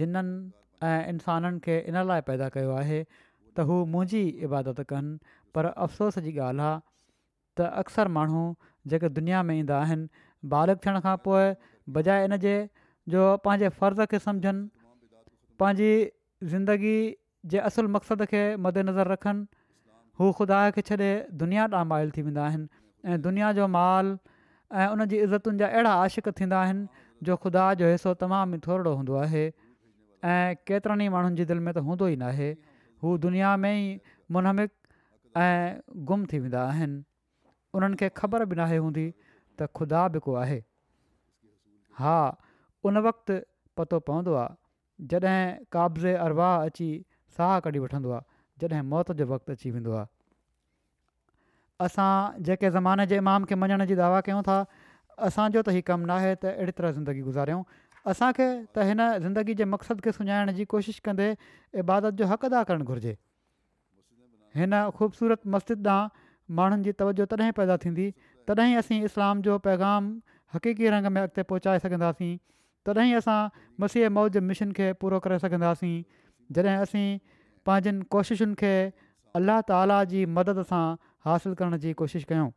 जिननि 0.01 0.87
ऐं 0.91 0.99
इंसाननि 1.15 1.61
खे 1.67 1.79
इन 1.93 2.03
लाइ 2.11 2.27
पैदा 2.31 2.49
कयो 2.57 2.75
आहे 2.85 3.01
त 3.13 3.67
हू 3.71 3.79
मुंहिंजी 3.97 4.23
इबादत 4.49 4.81
कनि 4.95 5.43
पर 5.55 5.67
अफ़सोस 5.73 6.19
जी 6.29 6.35
ॻाल्हि 6.47 6.67
आहे 6.71 6.81
त 7.59 7.69
अक्सर 7.85 8.09
माण्हू 8.19 8.45
जेके 8.93 9.09
दुनिया 9.19 9.43
में 9.51 9.59
ईंदा 9.59 9.79
आहिनि 9.83 10.95
थियण 11.97 12.33
इन 12.33 12.69
जो 13.09 13.37
पंहिंजे 13.45 13.69
फ़र्ज़ 13.69 14.01
खे 14.11 14.19
सम्झनि 14.19 14.69
पंहिंजी 15.61 16.11
ज़िंदगी 16.51 16.99
जे 17.53 17.59
असुल 17.59 17.89
मक़सद 17.97 18.25
खे 18.31 18.43
मदेनज़र 18.67 19.07
रखनि 19.13 19.47
हू 20.21 20.31
ख़ुदा 20.33 20.61
खे 20.77 20.81
छॾे 20.89 21.11
दुनिया 21.43 21.65
ॾांहुं 21.69 21.85
माइल 21.89 22.11
थी 22.17 22.23
वेंदा 22.29 22.45
आहिनि 22.45 23.17
दुनिया 23.27 23.53
जो 23.61 23.67
माल 23.69 24.17
ऐं 24.73 24.87
उन 24.97 25.05
जी 25.09 25.19
इज़तुनि 25.25 25.59
जा 25.59 25.67
अहिड़ा 25.69 25.93
आशिक़ 26.05 26.31
थींदा 26.41 26.61
आहिनि 26.61 26.87
जो 27.29 27.37
ख़ुदा 27.43 27.65
जो 27.81 27.91
हिसो 27.93 28.15
तमामु 28.23 28.57
ई 28.57 28.59
थोरो 28.67 28.95
हूंदो 29.01 29.15
आहे 29.25 29.45
ऐं 30.31 30.55
केतिरनि 30.69 31.05
ई 31.07 31.09
माण्हुनि 31.17 31.37
जी 31.37 31.45
दिलि 31.51 31.61
में 31.67 31.73
त 31.75 31.85
हूंदो 31.89 32.09
ई 32.15 32.17
न 32.23 32.55
हू 33.05 33.17
दुनिया 33.27 33.57
में 33.65 33.75
ई 33.75 34.01
मुनहमिक 34.37 34.71
ऐं 35.47 36.03
गुम 36.13 36.25
थी 36.33 36.39
वेंदा 36.47 36.63
आहिनि 36.73 38.09
ख़बर 38.23 38.45
बि 38.55 38.65
हूंदी 38.73 39.09
ख़ुदा 39.81 40.07
बि 40.17 40.19
को 40.29 40.35
आहे 40.45 40.61
उन 42.89 42.99
वक़्ति 43.07 43.37
पतो 43.77 43.99
पवंदो 44.09 44.35
आहे 44.45 44.57
जॾहिं 45.11 45.67
क़ाब्ज़े 45.73 46.13
अरवाह 46.25 46.55
अची 46.65 46.89
साह 47.37 47.59
कढी 47.61 47.79
वठंदो 47.85 48.11
आहे 48.17 48.67
जॾहिं 48.69 48.83
मौत 48.89 49.13
जो 49.21 49.27
वक़्ति 49.27 49.53
अची 49.53 49.71
वेंदो 49.77 49.93
आहे 49.93 50.07
असां 51.87 52.43
जेके 52.49 52.71
ज़माने 52.71 53.07
जे 53.13 53.17
इमाम 53.23 53.45
खे 53.51 53.55
मञण 53.65 53.85
जी 53.87 53.95
दावा 54.03 54.21
कयूं 54.29 54.43
था 54.49 54.59
असांजो 55.29 55.63
त 55.63 55.69
ई 55.69 55.81
कमु 55.89 56.07
नाहे 56.13 56.35
त 56.43 56.53
अहिड़ी 56.53 56.73
तरह 56.81 56.91
ज़िंदगी 57.01 57.21
गुज़ारियूं 57.31 57.63
असांखे 58.13 58.47
त 58.77 58.87
हिन 58.91 59.03
ज़िंदगी 59.27 59.55
जे 59.61 59.65
मक़सदु 59.73 60.05
खे 60.07 60.13
सुञाणण 60.21 60.53
जी 60.61 60.65
कोशिशि 60.77 61.05
कंदे 61.09 61.29
इबादत 61.85 62.21
जो 62.21 62.29
हक़ 62.33 62.47
अदा 62.53 62.63
करणु 62.71 62.87
घुरिजे 62.93 63.17
हिन 64.61 64.81
ख़ूबसूरत 64.97 65.51
मस्जिद 65.57 65.89
ॾांहुं 65.97 66.33
माण्हुनि 66.61 66.83
जी 66.89 66.93
तवजो 67.01 67.25
तॾहिं 67.33 67.53
पैदा 67.59 67.77
थींदी 67.85 68.07
तॾहिं 68.49 68.75
असीं 68.81 69.01
इस्लाम 69.11 69.41
जो 69.49 69.59
पैगाम 69.69 70.11
हक़ीक़ी 70.55 70.91
रंग 70.95 71.07
में 71.17 71.21
अॻिते 71.23 71.43
पहुचाए 71.53 71.79
सघंदासीं 71.87 72.35
तॾहिं 72.87 73.15
असां 73.21 73.39
मसीह 73.83 74.09
मौज 74.17 74.35
मिशन 74.51 74.71
खे 74.79 74.87
पूरो 75.03 75.17
करे 75.27 75.37
सघंदासीं 75.45 76.05
जॾहिं 76.59 76.77
असीं 76.77 77.09
पंहिंजनि 77.69 78.05
कोशिशुनि 78.15 78.55
खे 78.63 78.75
अलाह 79.41 79.59
ताला 79.69 79.99
जी 80.13 80.21
मदद 80.39 80.59
सां 80.73 80.85
हासिलु 81.29 81.55
करण 81.61 81.75
जी 81.87 81.91
कोशिश 82.03 82.23
कयूं 82.33 82.51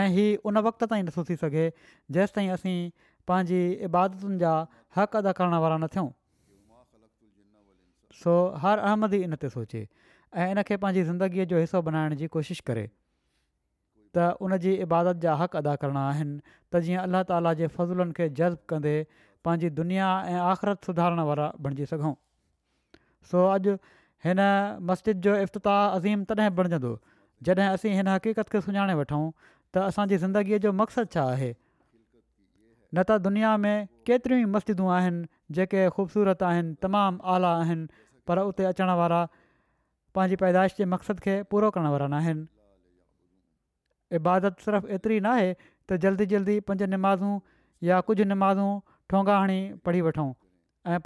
ऐं 0.00 0.06
हीउ 0.16 0.36
उन 0.50 0.56
वक़्त 0.66 0.82
ताईं 0.92 1.04
नथो 1.08 1.22
थी 1.30 1.34
सघे 1.44 1.64
जेसि 2.16 2.32
ताईं 2.36 2.50
असीं 2.56 2.78
पंहिंजी 3.30 3.60
इबादतुनि 3.88 4.38
जा 4.44 4.52
हक़ 4.98 5.12
अदा 5.22 5.32
करण 5.40 5.54
वारा 5.64 5.76
न 5.76 5.84
थियूं 5.96 6.10
सो 8.22 8.32
हर 8.64 8.76
अहमद 8.90 9.12
इन 9.24 9.34
ते 9.44 9.48
सोचे 9.56 9.82
ऐं 9.82 10.48
इन 10.54 10.62
पंहिंजी 10.76 11.04
ज़िंदगीअ 11.10 11.46
जो 11.54 11.58
हिसो 11.64 11.78
बनाइण 11.90 12.16
जी 12.22 12.28
कोशिशि 12.36 12.62
करे 12.70 12.86
त 14.16 14.24
उन 14.46 14.56
जी 14.64 14.72
इबादत 14.84 15.20
जा 15.24 15.34
हक़ 15.42 15.56
अदा 15.60 15.74
करणा 15.84 16.00
आहिनि 16.08 16.38
त 16.72 16.80
जीअं 16.86 17.02
अलाह 17.02 17.22
ताला 17.30 17.52
जे 17.60 17.66
फज़ूलुनि 17.76 18.12
खे 18.18 18.26
जज़्बु 18.40 18.66
कंदे 18.72 18.94
पंहिंजी 19.46 19.70
दुनिया 19.80 20.08
ऐं 20.32 20.40
आख़िरत 20.48 20.88
सुधारण 20.90 21.20
वारा 21.30 21.46
बणिजी 21.66 21.86
सघूं 21.92 22.12
सो 23.30 23.46
अॼु 23.54 23.74
हिन 24.26 24.42
मस्जिद 24.90 25.24
जो 25.28 25.36
इफ़्ताह 25.46 25.96
अज़ीम 26.00 26.24
तॾहिं 26.32 26.50
बणिजंदो 26.60 26.92
जॾहिं 27.48 27.68
असीं 27.78 27.94
हिन 28.00 28.12
हक़ीक़त 28.14 28.54
खे 28.54 28.60
सुञाणे 28.68 28.94
वठूं 29.02 29.24
त 29.40 29.88
असांजी 29.88 30.16
ज़िंदगीअ 30.26 30.62
जो 30.68 30.72
मक़सदु 30.84 31.12
छा 31.16 31.26
आहे 31.32 31.50
न 31.52 33.02
त 33.08 33.18
दुनिया 33.28 33.56
में 33.66 33.74
केतिरियूं 34.10 34.42
ई 34.46 34.52
मस्जिदूं 34.56 34.90
आहिनि 35.00 35.26
जेके 35.60 35.88
ख़ूबसूरत 35.98 36.42
आहिनि 36.52 36.74
तमामु 36.86 37.24
आला 37.36 37.54
आहिनि 37.66 37.86
पर 38.30 38.44
उते 38.48 38.68
अचण 38.72 38.94
वारा 39.02 39.24
पंहिंजी 40.16 40.36
पैदाइश 40.44 40.76
जे 40.82 40.88
मक़सद 40.96 41.26
खे 41.28 41.40
पूरो 41.54 41.72
करण 41.78 41.90
वारा 41.96 42.08
न 42.14 42.20
आहिनि 42.24 42.44
इबादत 44.18 44.60
सिर्फ़ु 44.64 44.88
एतिरी 44.96 45.18
न 45.20 45.26
आहे 45.34 45.50
त 45.54 45.96
जल्दी 46.04 46.26
जल्दी 46.34 46.56
पंज 46.70 46.82
निमाज़ूं 46.94 47.32
या 47.88 48.00
कुझु 48.08 48.24
निमाज़ूं 48.32 48.70
ठोंगा 49.12 49.36
हणी 49.44 49.60
पढ़ी 49.88 50.00
वठूं 50.08 50.30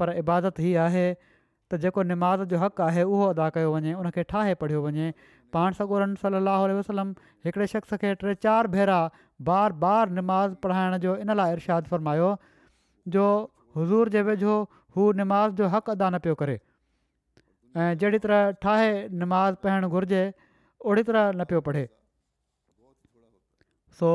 पर 0.00 0.12
इबादत 0.22 0.60
हीअ 0.66 0.80
आहे 0.86 1.04
त 1.14 1.80
जेको 1.84 2.02
निमाज़ 2.10 2.44
जो 2.54 2.58
हक़ु 2.64 2.82
आहे 2.88 3.02
उहो 3.12 3.26
अदा 3.34 3.48
कयो 3.58 3.70
वञे 3.76 3.92
उनखे 4.02 4.22
ठाहे 4.32 4.54
पढ़ियो 4.62 4.82
वञे 4.88 5.08
पाण 5.56 5.78
सॻोरन 5.80 6.14
सली 6.24 6.76
वसलम 6.80 7.10
हिकिड़े 7.48 7.66
शख़्स 7.74 7.94
खे 8.04 8.12
टे 8.22 8.34
चारि 8.46 8.72
भेरा 8.76 8.98
बार 9.50 9.72
बार 9.86 10.10
निमाज़ 10.20 10.54
पढ़ाइण 10.66 10.96
जो 11.06 11.16
इन 11.26 11.34
लाइ 11.42 11.56
इर्शादु 11.58 11.88
फ़रमायो 11.94 12.30
जो 13.16 13.26
हज़ूर 13.78 14.08
जे 14.16 14.22
वेझो 14.30 14.56
हू 14.98 15.08
निमाज़ 15.22 15.52
जो 15.62 15.68
हक़ 15.76 15.90
अदा 15.94 16.10
न 16.10 16.18
पियो 16.26 16.34
करे 16.42 16.58
ऐं 17.84 17.88
जहिड़ी 18.02 18.18
तरह 18.26 18.50
ठाहे 18.66 18.90
निमाज़ 19.22 19.60
पढ़णु 19.64 19.88
घुरिजे 19.98 20.22
ओड़ी 20.90 21.02
तरह 21.10 21.26
न 21.32 21.44
पियो 21.52 21.60
पढ़े 21.70 21.84
सो 23.98 24.08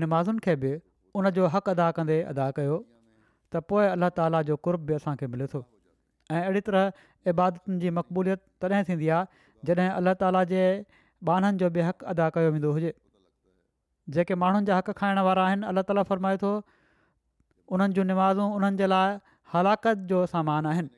नमाज़ुनि 0.00 0.38
खे 0.46 0.54
बि 0.62 0.72
उन 1.18 1.28
जो 1.36 1.46
हक़ु 1.52 1.70
अदा 1.76 1.90
कंदे 1.98 2.16
अदा 2.32 2.48
कयो 2.58 2.76
त 3.52 3.62
पोइ 3.72 3.86
अलाह 3.92 4.10
ताला 4.18 4.42
जो 4.50 4.56
कुर्ब 4.66 4.84
बि 4.90 4.94
असांखे 5.00 5.26
मिले 5.34 5.46
थो 5.54 5.60
ऐं 6.30 6.40
अहिड़ी 6.42 6.60
तरह 6.68 7.32
इबादतुनि 7.32 7.78
जी 7.84 7.92
मक़बूलियत 8.00 8.42
तॾहिं 8.64 8.82
थींदी 8.90 9.08
आहे 9.16 9.40
जॾहिं 9.70 9.88
अलाह 10.02 10.16
ताला 10.24 10.42
जे 10.52 10.60
बाननि 11.30 11.58
जो 11.64 11.70
बि 11.78 11.86
हक़ 11.88 12.04
अदा 12.14 12.28
कयो 12.36 12.52
वेंदो 12.58 12.72
हुजे 12.78 12.92
जेके 14.18 14.38
माण्हुनि 14.44 14.70
जा 14.72 14.78
हक़ 14.82 14.92
खाइण 15.00 15.22
वारा 15.30 15.46
आहिनि 15.50 15.66
अलाह 15.72 15.88
ताला 15.92 16.04
फ़रमाए 16.12 16.40
थो 16.44 16.52
उन्हनि 17.76 18.00
जूं 18.00 18.06
नमाज़ूं 18.12 18.60
उन्हनि 18.60 18.82
जे 18.84 18.92
लाइ 18.96 19.18
हलाकत 19.56 20.06
जो 20.12 20.22
सामान 20.36 20.70
आहिनि 20.74 20.94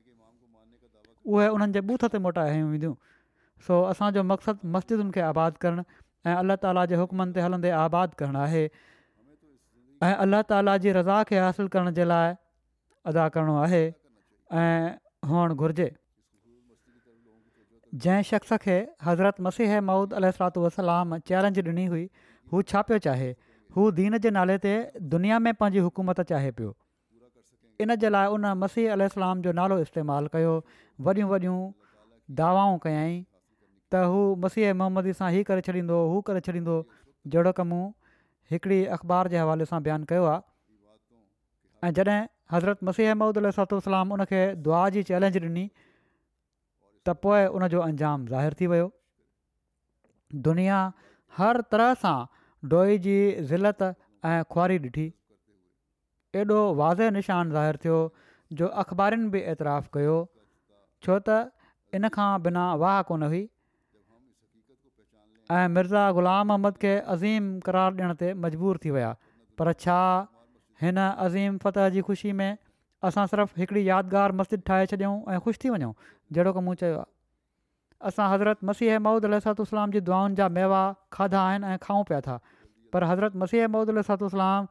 उहे 1.32 1.48
उन्हनि 1.56 1.78
जे 1.80 1.86
बूथ 1.92 2.10
ते 2.16 2.22
मोटाए 2.28 2.60
वेंदियूं 2.60 2.94
सो 3.68 3.82
असांजो 3.94 4.26
मक़सदु 4.36 4.72
मस्जिदुनि 4.76 5.14
खे 5.16 5.20
आबाद 5.32 5.60
करणु 5.64 5.84
ऐं 6.30 6.34
अलाह 6.40 6.56
ताला 6.64 6.82
जे 6.90 6.96
हुकमनि 6.98 7.32
ते 7.36 7.40
हलंदे 7.44 7.70
आबादु 7.78 8.16
करणु 8.22 8.38
आहे 8.42 8.62
ऐं 10.08 10.18
अलाह 10.24 10.42
ताला 10.52 10.74
जी 10.84 10.92
रज़ा 10.96 11.16
खे 11.30 11.38
हासिलु 11.44 11.72
करण 11.76 11.94
जे 11.98 12.04
लाइ 12.10 12.34
अदा 13.12 13.28
करणो 13.36 13.54
आहे 13.62 13.82
ऐं 14.60 14.90
हुअणु 15.32 15.54
घुरिजे 15.64 15.86
जंहिं 18.04 18.26
शख़्स 18.32 18.52
खे 18.66 18.76
हज़रत 19.06 19.40
मसीह 19.48 19.74
मऊद 19.88 20.14
अल 20.20 20.28
वसलाम 20.66 21.16
चैलेंज 21.32 21.58
ॾिनी 21.70 21.86
हुई 21.96 22.04
हू 22.52 22.62
छा 22.74 22.82
पियो 22.90 23.02
चाहे 23.08 23.28
हू 23.76 23.88
दीन 23.98 24.18
जे 24.26 24.30
नाले 24.38 24.56
ते 24.68 24.76
दुनिया 25.16 25.38
में 25.48 25.52
पंहिंजी 25.64 25.84
हुकूमत 25.88 26.22
चाहे 26.30 26.54
पियो 26.60 26.72
इन 27.82 27.96
जे 28.06 28.14
लाइ 28.14 28.32
उन 28.38 28.46
मसीह 28.62 29.08
सलाम 29.18 29.42
जो 29.48 29.54
नालो 29.62 29.78
इस्तेमालु 29.88 30.32
कयो 30.38 30.54
वॾियूं 31.08 31.28
वॾियूं 31.34 31.60
दावाऊं 32.42 32.78
कयाईं 32.88 33.20
त 33.92 34.10
हू 34.12 34.20
मसीह 34.44 34.72
मोहम्मदी 34.80 35.12
सां 35.20 35.28
हीअ 35.34 35.46
करे 35.48 35.62
छॾींदो 35.68 35.96
हू 36.12 36.20
करे 36.28 36.42
छॾींदो 36.48 36.76
जहिड़ो 37.34 37.50
का 37.58 37.64
मूं 37.72 37.80
हिकिड़ी 38.54 38.78
अख़बार 38.96 39.30
जे 39.34 39.40
हवाले 39.42 39.66
सां 39.70 39.80
बयानु 39.88 40.08
कयो 40.12 40.28
आहे 40.34 42.20
हज़रत 42.54 42.84
मसीह 42.90 43.12
महमूद 43.18 43.40
अलातू 43.42 43.78
सलाम 43.88 44.12
उनखे 44.18 44.40
दुआ 44.66 44.80
जी 44.96 45.02
चैलेंज 45.10 45.38
ॾिनी 45.42 45.64
त 45.76 47.18
पोइ 47.26 47.44
उनजो 47.58 47.84
अंजाम 47.88 48.24
ज़ाहिरु 48.32 48.58
थी 48.62 48.68
वियो 48.72 48.88
दुनिया 50.48 50.80
हर 51.40 51.62
तरह 51.74 51.94
सां 52.04 52.16
डोई 52.74 52.98
जी 53.06 53.16
ज़िलत 53.52 53.86
ऐं 54.32 54.36
खुआरी 54.56 54.80
ॾिठी 54.88 55.06
एॾो 56.42 56.58
वाज़े 56.82 57.10
निशान 57.18 57.54
ज़ाहिरु 57.56 57.82
थियो 57.86 58.00
जो 58.62 58.68
अख़बारुनि 58.84 59.32
बि 59.36 59.44
ऐतराफ़ु 59.54 59.94
कयो 59.98 60.16
छो 61.06 61.18
त 61.28 61.40
इन 62.00 62.12
खां 62.18 62.30
बिना 62.48 62.66
वाह 62.84 63.00
कोन 63.12 63.28
हुई 63.30 63.42
ऐं 65.60 65.68
मिर्ज़ा 65.68 66.02
ग़ुलाम 66.16 66.50
अहमद 66.54 66.76
खे 66.82 66.92
अज़ीम 67.12 67.48
क़ार 67.64 67.80
ॾियण 67.96 68.12
ते 68.20 68.28
मजबूर 68.42 68.78
थी 68.84 68.90
विया 68.96 69.08
पर 69.60 69.72
छा 69.84 69.94
हिन 70.84 71.00
अज़ीम 71.06 71.56
फ़तह 71.64 71.88
जी 71.96 72.02
ख़ुशी 72.08 72.32
में 72.42 72.54
असां 73.08 73.24
सिर्फ़ु 73.32 73.60
हिकिड़ी 73.62 73.82
यादगार 73.88 74.32
मस्जिद 74.42 74.62
ठाहे 74.70 74.86
छॾियूं 74.92 75.14
ऐं 75.34 75.38
ख़ुशि 75.46 75.60
थी 75.64 75.72
वञूं 75.76 75.90
जहिड़ो 76.38 76.52
की 76.58 76.62
मूं 76.68 76.74
चयो 76.82 77.00
आहे 77.00 77.10
असां 78.12 78.28
हज़रत 78.34 78.64
मसीह 78.70 78.98
महूद 79.08 79.28
अल 79.30 79.36
सातू 79.48 79.66
सलाम 79.72 79.92
जी 79.96 80.00
दुआनि 80.10 80.38
जा 80.42 80.46
मेवा 80.58 80.80
खाधा 81.18 81.42
आहिनि 81.50 81.72
ऐं 81.74 81.80
खाऊं 81.86 82.06
पिया 82.12 82.20
था 82.28 82.36
पर 82.96 83.06
हज़रत 83.12 83.36
मसीह 83.44 83.68
महूद 83.74 83.96
अलसलाम 83.96 84.68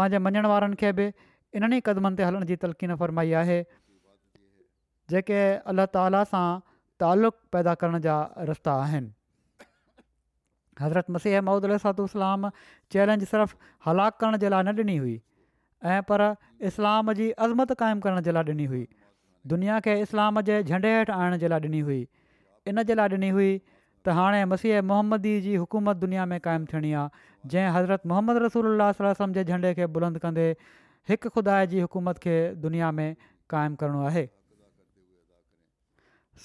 पंहिंजे 0.00 0.20
मञण 0.28 0.50
वारनि 0.54 0.78
खे 0.84 0.90
बि 1.00 1.06
इन्हनि 1.10 1.78
ई 1.82 1.86
क़दमनि 1.90 2.22
ते 2.22 2.26
हलण 2.30 2.44
जी 2.52 2.58
तलक़ी 2.66 2.98
फरमाई 3.04 3.32
आहे 3.44 3.56
जेके 5.14 5.40
अलाह 5.74 5.88
ताला 5.98 6.22
सां 6.34 6.44
तालुक़ 7.04 7.40
पैदा 7.58 7.74
करण 7.84 8.04
जा 8.08 8.16
रस्ता 8.52 8.74
आहिनि 8.82 9.10
हज़रत 10.80 11.10
मसीह 11.16 11.40
महूदुसातूासलाम 11.48 12.48
चैलेंज 12.92 13.24
सिर्फ़ु 13.32 13.58
हलाकु 13.86 14.18
करण 14.20 14.36
जे 14.44 14.48
लाइ 14.54 14.62
न 14.68 14.72
ॾिनी 14.80 14.96
हुई 15.02 15.16
ऐं 15.94 16.00
पर 16.10 16.22
इस्लाम 16.70 17.12
जी 17.20 17.30
अज़मत 17.44 17.72
क़ाइमु 17.82 18.00
करण 18.06 18.20
जे 18.28 18.32
लाइ 18.38 18.44
ॾिनी 18.54 18.66
हुई 18.72 18.82
दुनिया 19.52 19.78
खे 19.88 19.98
इस्लाम 20.06 20.40
जे 20.48 20.56
झंडे 20.62 20.94
हेठि 20.96 21.12
आणण 21.18 21.38
जे 21.44 21.48
लाइ 21.54 21.60
ॾिनी 21.68 21.80
हुई 21.90 22.00
इन 22.72 22.82
जे 22.90 22.94
लाइ 23.02 23.08
ॾिनी 23.14 23.28
हुई 23.38 23.50
त 24.06 24.08
हाणे 24.18 24.44
मसीह 24.56 24.80
मोहम्मदी 24.90 25.32
जी 25.46 25.54
हुकूमत 25.62 25.96
दुनिया 26.08 26.24
में 26.34 26.38
क़ाइमु 26.48 26.68
थियणी 26.74 26.92
आहे 27.04 27.24
जंहिं 27.54 27.72
हज़रत 27.78 28.06
मोहम्मद 28.12 28.40
रसूल 28.48 28.72
अल 28.84 29.32
जे 29.38 29.44
झंडे 29.44 29.74
खे 29.80 29.88
बुलंद 29.96 30.20
कंदे 30.26 30.46
हिकु 31.12 31.32
ख़ुदा 31.38 31.58
जी 31.72 31.84
हुकूमत 31.88 32.22
खे 32.26 32.36
दुनिया 32.68 32.90
में 33.00 33.08
क़ाइमु 33.56 33.80
करिणो 33.84 34.04
आहे 34.10 34.26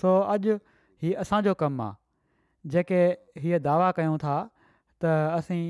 सो 0.02 0.16
अॼु 0.36 0.60
हीउ 1.06 1.14
असांजो 1.24 1.54
कमु 1.64 1.84
आहे 1.90 2.04
जेके 2.74 3.00
हीअ 3.42 3.60
दावा 3.68 3.92
कयूं 4.00 4.18
था 4.24 4.36
त 5.04 5.12
असीं 5.38 5.64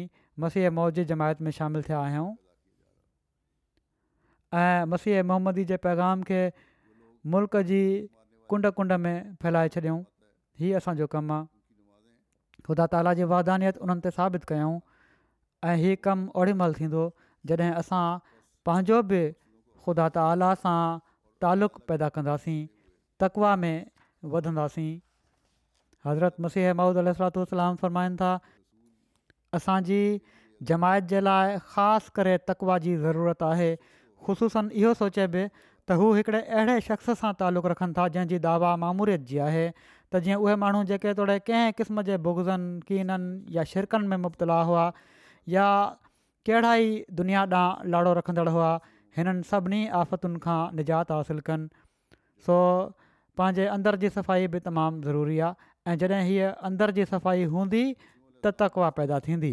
मसीह 0.44 0.70
मौजिद 0.78 1.08
जमायत 1.14 1.42
में 1.48 1.52
शामिलु 1.58 1.84
थिया 1.88 2.00
आहियूं 2.00 2.28
ऐं 4.60 4.86
मसीह 4.94 5.24
मोहम्मदी 5.32 5.66
जे 5.72 5.78
पैगाम 5.88 6.24
खे 6.30 6.42
मुल्क़ 7.36 7.58
जी 7.72 7.82
कुंड 8.54 8.68
कुंड 8.80 8.94
में 9.06 9.16
फैलाए 9.46 9.70
छॾियऊं 9.76 10.00
हीअ 10.64 10.76
असांजो 10.82 11.08
कमु 11.16 11.34
आहे 11.38 11.48
ख़ुदा 12.70 12.86
ताला 12.94 13.14
जी 13.20 13.24
वाधानियत 13.32 13.78
उन्हनि 13.88 14.06
ते 14.08 14.12
साबित 14.20 14.44
कयूं 14.52 14.72
ऐं 15.72 15.76
हीअ 15.84 15.96
कमु 16.08 16.30
ओॾीमहिल 16.44 16.78
थींदो 16.82 17.04
जॾहिं 17.52 17.72
असां 17.84 18.04
पंहिंजो 18.70 19.02
बि 19.12 19.22
ख़ुदा 19.32 20.08
ताला 20.20 20.54
सां 20.64 20.80
तालुक़ 21.46 21.80
पैदा 21.92 22.10
कंदासीं 22.20 22.60
तकवा 23.26 23.56
में 23.66 23.76
वधंदासीं 24.36 24.90
हज़रत 26.08 26.36
मसीह 26.46 26.74
महमूदु 26.74 27.00
अलातलाम 27.02 27.76
फरमाइनि 27.84 28.16
था 28.22 28.32
असांजी 29.60 30.02
जमायत 30.72 31.04
जे 31.14 31.20
लाइ 31.28 31.58
ख़ासि 31.72 32.12
करे 32.18 32.38
तकवा 32.50 32.78
जी 32.86 32.96
ज़रूरत 33.06 33.44
आहे 33.50 33.70
ख़ूसनि 34.28 34.80
इहो 34.82 34.94
सोचे 35.02 35.28
बि 35.36 35.44
त 35.50 35.98
हू 36.02 36.12
हिकिड़े 36.20 36.42
अहिड़े 36.42 36.78
शख़्स 36.90 37.18
सां 37.24 37.32
तालुक़ु 37.42 37.70
रखनि 37.76 37.94
था 37.98 38.08
जंहिंजी 38.18 38.40
दावा 38.46 38.76
मामूरियत 38.86 39.26
जी 39.32 39.42
आहे 39.48 39.66
त 39.80 40.24
जीअं 40.28 40.40
उहे 40.46 40.56
माण्हू 40.66 40.84
जेके 40.94 41.14
तोड़े 41.22 41.36
कंहिं 41.52 41.76
क़िस्म 41.82 42.06
जे 42.10 42.18
बुगज़नि 42.30 42.80
कीननि 42.88 43.58
या 43.58 43.64
शिरकनि 43.76 44.08
में 44.14 44.18
मुबतला 44.30 44.60
हुआ 44.72 44.86
या 45.58 45.68
कहिड़ा 46.50 46.76
ई 46.76 47.06
दुनिया 47.22 47.44
ॾांहुं 47.54 47.92
लाड़ो 47.96 48.14
रखंदड़ 48.22 48.48
हुआ 48.56 48.72
हिननि 49.18 49.48
सभिनी 49.52 49.82
आफ़तुनि 50.02 50.40
खां 50.46 50.60
निजात 50.80 51.12
हासिलु 51.18 51.46
कनि 51.52 52.18
सो 52.48 52.58
पंहिंजे 53.40 53.66
अंदर 53.78 53.96
जी 54.06 54.10
सफ़ाई 54.18 54.52
बि 54.56 54.60
तमामु 54.70 55.02
ज़रूरी 55.08 55.38
आहे 55.50 55.74
ऐं 55.92 55.96
जॾहिं 56.02 56.22
हीअ 56.28 56.52
अंदरि 56.68 56.94
जी 56.98 57.04
सफ़ाई 57.10 57.44
हूंदी 57.56 57.82
त 58.46 58.52
तकवा 58.62 58.90
पैदा 59.00 59.20
थींदी 59.28 59.52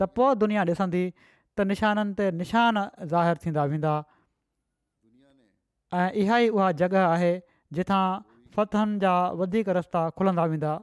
त 0.00 0.08
पोइ 0.16 0.34
दुनिया 0.42 0.64
ॾिसंदी 0.72 1.04
त 1.20 1.66
निशाननि 1.70 2.14
ते 2.18 2.26
निशान 2.40 2.74
ज़ाहिर 3.12 3.38
थींदा 3.44 3.64
वेंदा 3.72 3.92
ऐं 6.00 6.08
इहा 6.24 6.38
ई 6.38 6.48
उहा 6.56 6.68
जॻह 6.82 7.04
आहे 7.06 7.32
फ़तहनि 8.56 8.98
जा 9.06 9.14
वधीक 9.42 9.68
रस्ता 9.78 10.02
खुलंदा 10.20 10.44
वेंदा 10.52 10.74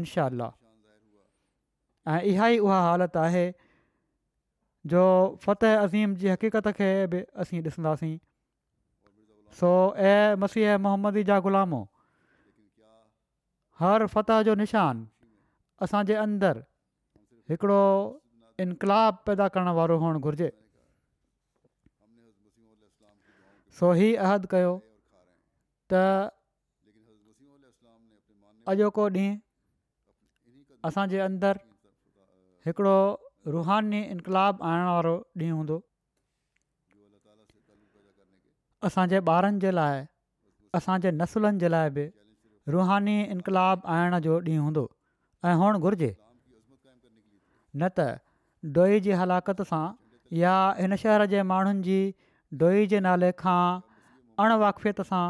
इनशा 0.00 0.26
ऐं 0.34 2.20
इहा 2.32 2.48
ई 2.56 2.58
उहा 2.66 2.80
हालति 2.88 3.18
आहे 3.26 3.44
जो 4.94 5.04
फ़त 5.46 5.64
अज़ीम 5.70 6.14
जी 6.24 6.28
हक़ीक़त 6.34 6.68
खे 6.80 6.90
बि 7.14 7.22
असीं 7.46 7.62
ॾिसंदासीं 7.62 8.12
सो 9.62 9.72
ए 10.10 10.36
मसीह 10.44 10.76
मोहम्मदी 10.84 11.24
जा 11.32 11.38
हर 13.80 14.06
फतह 14.12 14.42
जो 14.46 14.54
निशान 14.60 15.04
असांजे 15.82 16.14
अंदरि 16.22 16.60
हिकिड़ो 17.50 17.82
इनकलाब 18.64 19.14
पैदा 19.26 19.46
करण 19.54 19.68
वारो 19.78 19.96
हुअणु 20.02 20.18
घुरिजे 20.28 20.48
सो 23.78 23.92
ही 24.00 24.08
अहद 24.26 24.46
कयो 24.52 24.72
त 25.92 26.02
अॼोको 28.72 29.04
ॾींहुं 29.16 29.36
असांजे 30.88 31.18
अंदरि 31.28 31.66
हिकिड़ो 32.66 32.98
रूहानी 33.54 34.02
इनकलाब 34.12 34.62
आणण 34.68 34.86
वारो 34.94 35.16
ॾींहुं 35.40 35.56
हूंदो 35.58 35.80
असांजे 38.88 39.18
ॿारनि 39.30 39.58
जे 39.62 39.74
लाइ 39.74 40.04
असांजे 40.74 41.10
नसुलनि 41.24 41.58
जे 41.62 41.70
लाइ 41.70 41.90
बि 41.96 42.08
रुहानी 42.68 43.14
انقلاب 43.32 43.84
आइण 43.94 44.18
जो 44.26 44.32
ॾींहुं 44.38 44.64
हूंदो 44.64 44.84
ऐं 45.44 45.54
हुअणु 45.60 45.78
घुरिजे 45.78 46.10
न 46.14 47.88
त 47.98 48.08
डोही 48.78 49.00
जी 49.06 49.12
हलाकति 49.20 49.64
सां 49.70 49.84
या 50.38 50.56
हिन 50.80 50.96
शहर 51.02 51.24
जे 51.34 51.42
माण्हुनि 51.52 51.82
जी 51.88 51.98
डोई 52.62 52.86
जे 52.92 53.00
नाले 53.06 53.30
खां 53.42 53.60
अणवाक़फ़ियत 54.44 55.00
वाक़फ़ियत 55.02 55.06
सां 55.10 55.24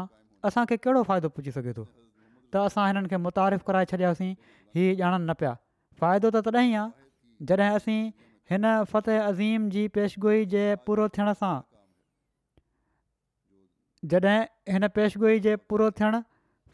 असांखे 0.49 0.77
कहिड़ो 0.85 1.03
फ़ाइदो 1.11 1.29
पुछी 1.37 1.51
सघे 1.59 1.73
थो 1.77 1.85
त 2.53 2.65
असां 2.69 2.85
हिननि 2.89 3.07
खे 3.13 3.17
मुतारिफ़ु 3.27 3.65
कराए 3.69 3.85
छॾियासीं 3.93 4.31
हीअ 4.75 4.99
ॼाणनि 5.01 5.25
न 5.29 5.31
पिया 5.43 5.53
फ़ाइदो 6.01 6.29
त 6.37 6.43
तॾहिं 6.57 6.73
आहे 6.83 7.45
जॾहिं 7.51 7.69
असीं 7.81 7.99
हिन 8.53 8.65
फ़तह 8.93 9.27
अज़ीम 9.31 9.69
जी 9.77 9.85
पेशगोई 9.99 10.45
जे 10.55 10.65
पूरो 10.89 11.07
थियण 11.17 11.31
सां 11.43 11.55
जॾहिं 14.13 14.37
हिन 14.75 14.87
पेशिगोई 14.99 15.39
जे 15.47 15.55
पूरो 15.73 15.89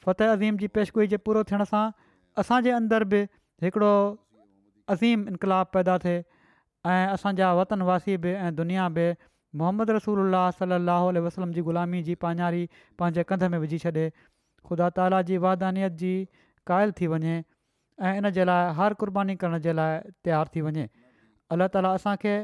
फ़तह 0.05 0.31
अज़ीम 0.31 0.57
जी 0.63 0.67
पेशगोई 0.77 1.07
जे 1.13 1.17
पूरो 1.27 1.43
थियण 1.51 1.63
सां 1.73 1.83
असांजे 2.43 2.71
अंदर 2.79 3.03
बि 3.13 3.21
हिकिड़ो 3.63 3.91
अज़ीम 4.95 5.27
इनकलाब 5.33 5.71
पैदा 5.77 5.97
थिए 6.05 6.17
ऐं 6.17 7.07
असांजा 7.13 7.53
वतनवासी 7.59 8.17
बि 8.25 8.31
ऐं 8.41 8.51
दुनिया 8.61 8.87
बि 8.97 9.07
मोहम्मद 9.61 9.95
रसूल 9.97 10.23
अलाह 10.25 10.45
सलाहु 10.59 11.23
वसलम 11.27 11.51
जी 11.57 11.61
ग़ुलामी 11.69 12.01
जी 12.09 12.15
पाञारी 12.25 12.61
पंहिंजे 13.01 13.23
कंध 13.31 13.49
में 13.53 13.57
विझी 13.65 13.79
छॾे 13.85 14.05
ख़ुदा 14.11 14.89
ताला 14.99 15.21
जी 15.31 15.37
वादानियत 15.47 15.97
जी 16.03 16.11
क़ाइल 16.71 16.91
थी 17.01 17.09
वञे 17.15 17.35
ऐं 18.11 18.21
इन 18.21 18.29
जे 18.39 18.45
लाइ 18.51 18.69
हर 18.81 18.93
क़ुर्बानी 19.03 19.35
करण 19.43 19.63
जे 19.67 19.73
लाइ 19.81 19.99
तयारु 20.29 20.55
थी 20.57 20.65
वञे 20.69 20.87
अलाह 21.57 21.73
ताली 21.77 21.93
असांखे 21.99 22.35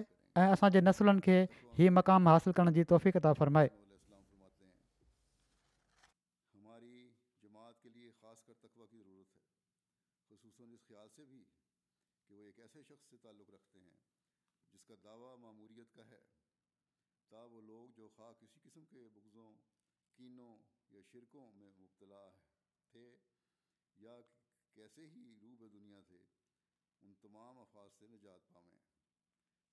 ऐं 0.43 0.49
असांजे 0.57 0.85
नसुलनि 0.89 1.25
खे 1.29 1.39
ई 1.39 1.95
मक़ामु 2.01 2.35
हासिलु 2.35 2.59
करण 2.61 2.77
जी 2.79 2.87
तौफ़क़ता 2.93 3.33
फ़रमाए 3.41 3.71
جو 17.95 18.07
خواہ 18.15 18.31
کسی 18.39 18.59
قسم 18.63 18.85
کے 18.91 19.01
بغضوں 19.13 19.51
کینوں 20.17 20.55
یا 20.91 21.01
شرکوں 21.11 21.51
میں 21.57 21.71
مبتلا 21.79 22.21
تھے 22.91 23.05
یا 24.05 24.15
کیسے 24.77 25.05
ہی 25.15 25.23
روح 25.41 25.63
دنیا 25.73 25.99
تھے 26.07 26.21
ان 27.07 27.13
تمام 27.25 27.59
افواج 27.63 27.91
سے 27.99 28.07
نجات 28.13 28.47
پاویں 28.53 28.77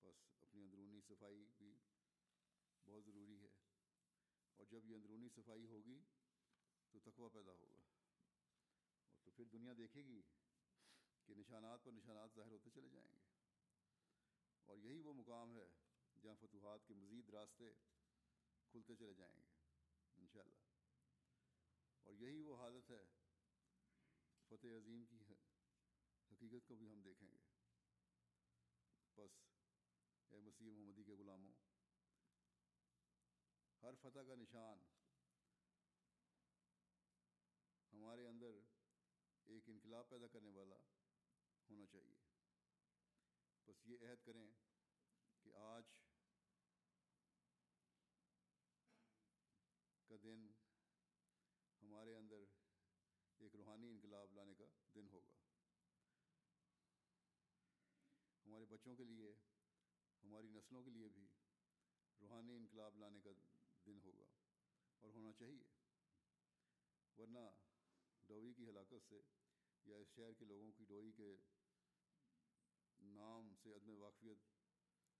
بس 0.03 0.21
اپنی 0.43 0.61
اندرونی 0.63 0.99
صفائی 1.07 1.45
بھی 1.57 1.71
بہت 2.85 3.05
ضروری 3.05 3.41
ہے 3.43 3.49
اور 4.57 4.65
جب 4.71 4.85
یہ 4.89 4.95
اندرونی 4.95 5.29
صفائی 5.35 5.65
ہوگی 5.73 5.99
تو 6.91 6.99
تقوی 7.09 7.29
پیدا 7.33 7.51
ہوگا 7.61 7.79
اور 9.11 9.19
تو 9.25 9.31
پھر 9.39 9.45
دنیا 9.53 9.73
دیکھے 9.77 10.03
گی 10.11 10.21
کہ 11.25 11.35
نشانات 11.41 11.83
پر 11.83 11.91
نشانات 11.97 12.35
ظاہر 12.35 12.51
ہوتے 12.51 12.69
چلے 12.77 12.89
جائیں 12.97 13.09
گے 13.13 13.19
اور 14.71 14.77
یہی 14.87 15.01
وہ 15.09 15.13
مقام 15.21 15.53
ہے 15.57 15.67
جہاں 16.23 16.35
فتوحات 16.39 16.87
کے 16.87 16.93
مزید 16.93 17.29
راستے 17.35 17.69
کھلتے 18.71 18.95
چلے 18.99 19.13
جائیں 19.13 19.33
گے 19.37 19.47
انشاءاللہ 20.23 20.67
اور 22.09 22.13
یہی 22.19 22.41
وہ 22.49 22.55
حالت 22.59 22.89
ہے 22.91 23.03
فتح 24.49 24.75
عظیم 24.75 25.03
کی 25.09 25.17
حقیقت 26.31 26.67
کو 26.67 26.75
بھی 26.83 26.89
ہم 26.91 27.01
دیکھیں 27.07 27.27
گے 27.31 27.39
بس 29.17 29.35
اے 30.33 30.39
مسیح 30.45 31.03
کے 31.05 31.15
ہر 33.83 33.93
فتح 34.01 34.25
کا 34.27 34.35
نشان 34.39 34.81
ہمارے 37.93 38.27
اندر 38.27 38.59
ایک 39.55 39.69
انقلاب 39.69 40.09
پیدا 40.09 40.27
کرنے 40.33 40.49
والا 40.57 40.75
ہونا 41.69 41.85
چاہیے 41.95 42.15
بس 43.67 43.85
یہ 43.87 44.05
عہد 44.09 44.23
کریں 44.25 44.47
کہ 45.43 45.53
آج 45.69 45.91
بچوں 58.81 58.95
کے 58.97 59.03
لیے 59.05 59.33
ہماری 60.23 60.47
نسلوں 60.51 60.81
کے 60.83 60.89
لیے 60.91 61.07
بھی 61.15 61.25
روحانی 62.21 62.55
انقلاب 62.57 62.95
لانے 62.99 63.19
کا 63.25 63.31
دن 63.85 63.99
ہوگا 64.03 64.25
اور 65.01 65.09
ہونا 65.17 65.31
چاہیے 65.41 65.65
ورنہ 67.17 67.43
ڈوئی 68.27 68.53
کی 68.59 68.67
ہلاکت 68.69 69.05
سے 69.09 69.21
یا 69.91 69.97
اس 70.05 70.15
شہر 70.15 70.33
کے 70.39 70.45
لوگوں 70.53 70.71
کی 70.79 70.85
ڈوئی 70.93 71.11
کے 71.19 71.29
نام 73.19 73.53
سے 73.63 73.73
عدم 73.75 74.01
واقفیت 74.01 74.45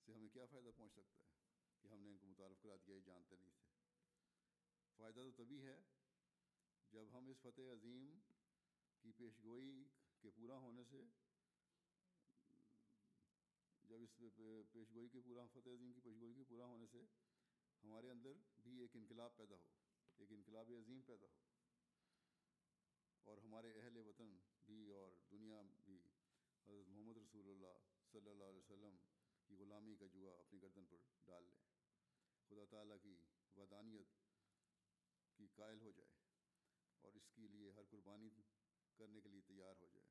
سے 0.06 0.14
ہمیں 0.14 0.30
کیا 0.38 0.46
فائدہ 0.52 0.70
پہنچ 0.78 0.94
سکتا 0.94 1.22
ہے 1.24 1.30
کہ 1.82 1.88
ہم 1.94 2.02
نے 2.06 2.10
ان 2.12 2.18
کو 2.20 2.28
متعارف 2.34 2.62
کرا 2.64 2.76
دیا 2.86 2.96
یہ 2.96 3.06
جانتے 3.12 3.36
نہیں 3.44 3.52
تھے 3.58 3.70
فائدہ 4.98 5.28
تو 5.30 5.32
تبھی 5.44 5.66
ہے 5.68 5.80
جب 6.98 7.18
ہم 7.18 7.28
اس 7.36 7.42
فتح 7.46 7.72
عظیم 7.74 8.20
کی 9.04 9.12
پیشگوئی 9.22 9.74
کے 10.26 10.30
پورا 10.40 10.58
ہونے 10.68 10.84
سے 10.90 11.02
جب 13.92 14.02
اس 14.04 14.12
پیش 14.18 14.36
گوئی 14.94 15.08
کے 15.14 15.22
پورا 15.24 15.46
فتح 15.54 15.70
عظیم 15.78 15.92
کی 15.94 16.00
پیش 16.02 16.18
گوئی 16.22 16.44
پورا 16.50 16.66
ہونے 16.66 16.86
سے 16.92 17.02
ہمارے 17.84 18.10
اندر 18.12 18.38
بھی 18.66 18.76
ایک 18.82 18.96
انقلاب 18.96 19.36
پیدا 19.38 19.56
ہو 19.64 19.70
ایک 20.26 20.32
انقلاب 20.36 20.72
عظیم 20.78 21.02
پیدا 21.08 21.28
اور 23.32 23.38
ہمارے 23.46 23.72
اہل 23.80 23.98
وطن 24.08 24.32
بھی 24.70 24.78
اور 25.00 25.18
دنیا 25.32 25.62
بھی 25.90 25.98
حضرت 26.68 26.88
محمد 26.94 27.18
رسول 27.24 27.50
اللہ 27.56 27.68
اللہ 27.68 28.08
صلی 28.12 28.32
علیہ 28.38 28.60
وسلم 28.60 28.96
کی 29.48 29.56
غلامی 29.64 29.96
کا 30.00 30.06
جوا 30.14 30.38
اپنی 30.46 30.62
گردن 30.62 30.86
پر 30.94 31.04
ڈال 31.32 31.44
لے 31.50 31.60
خدا 32.50 32.66
تعالیٰ 32.76 32.98
کی 33.02 33.16
ودانیت 33.58 34.16
کی 35.40 35.48
قائل 35.58 35.82
ہو 35.88 35.92
جائے 35.98 36.12
اور 37.10 37.20
اس 37.24 37.30
کے 37.36 37.48
لیے 37.58 37.72
ہر 37.80 37.92
قربانی 37.96 38.30
کرنے 39.04 39.22
کے 39.22 39.30
لیے 39.36 39.42
تیار 39.54 39.82
ہو 39.82 39.88
جائے 39.98 40.08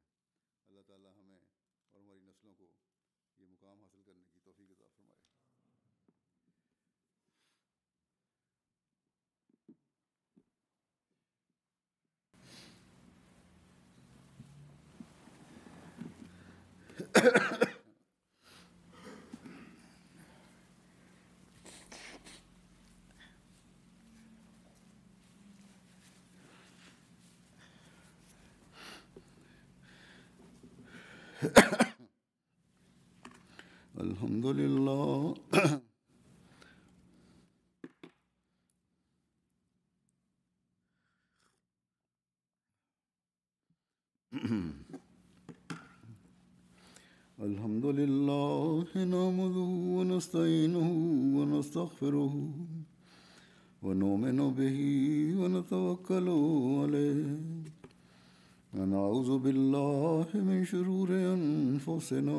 اللہ 0.68 0.86
تعالیٰ 0.92 1.16
ہمیں 1.18 1.38
اور 1.40 1.98
ہماری 2.02 2.20
نسلوں 2.28 2.54
کو 2.62 2.70
یہ 3.42 3.46
مقام 3.52 3.78
حاصل 3.82 4.00
کرنے 4.06 4.24
کی 4.32 4.40
توفیق 4.44 4.70
عطا 4.72 4.86
فرمائے 4.96 5.18
الحمد 34.40 34.56
لله 34.56 35.34
الحمد 47.48 47.86
لله 48.00 48.84
نعمده 48.94 49.68
ونستعينه 49.98 50.88
ونستغفره 51.38 52.34
ونؤمن 53.82 54.38
به 54.58 54.78
ونتوكل 55.40 56.26
عليه 56.80 57.30
ونعوذ 58.74 59.30
بالله 59.44 60.26
من 60.48 60.58
شرور 60.72 61.08
انفسنا 61.36 62.38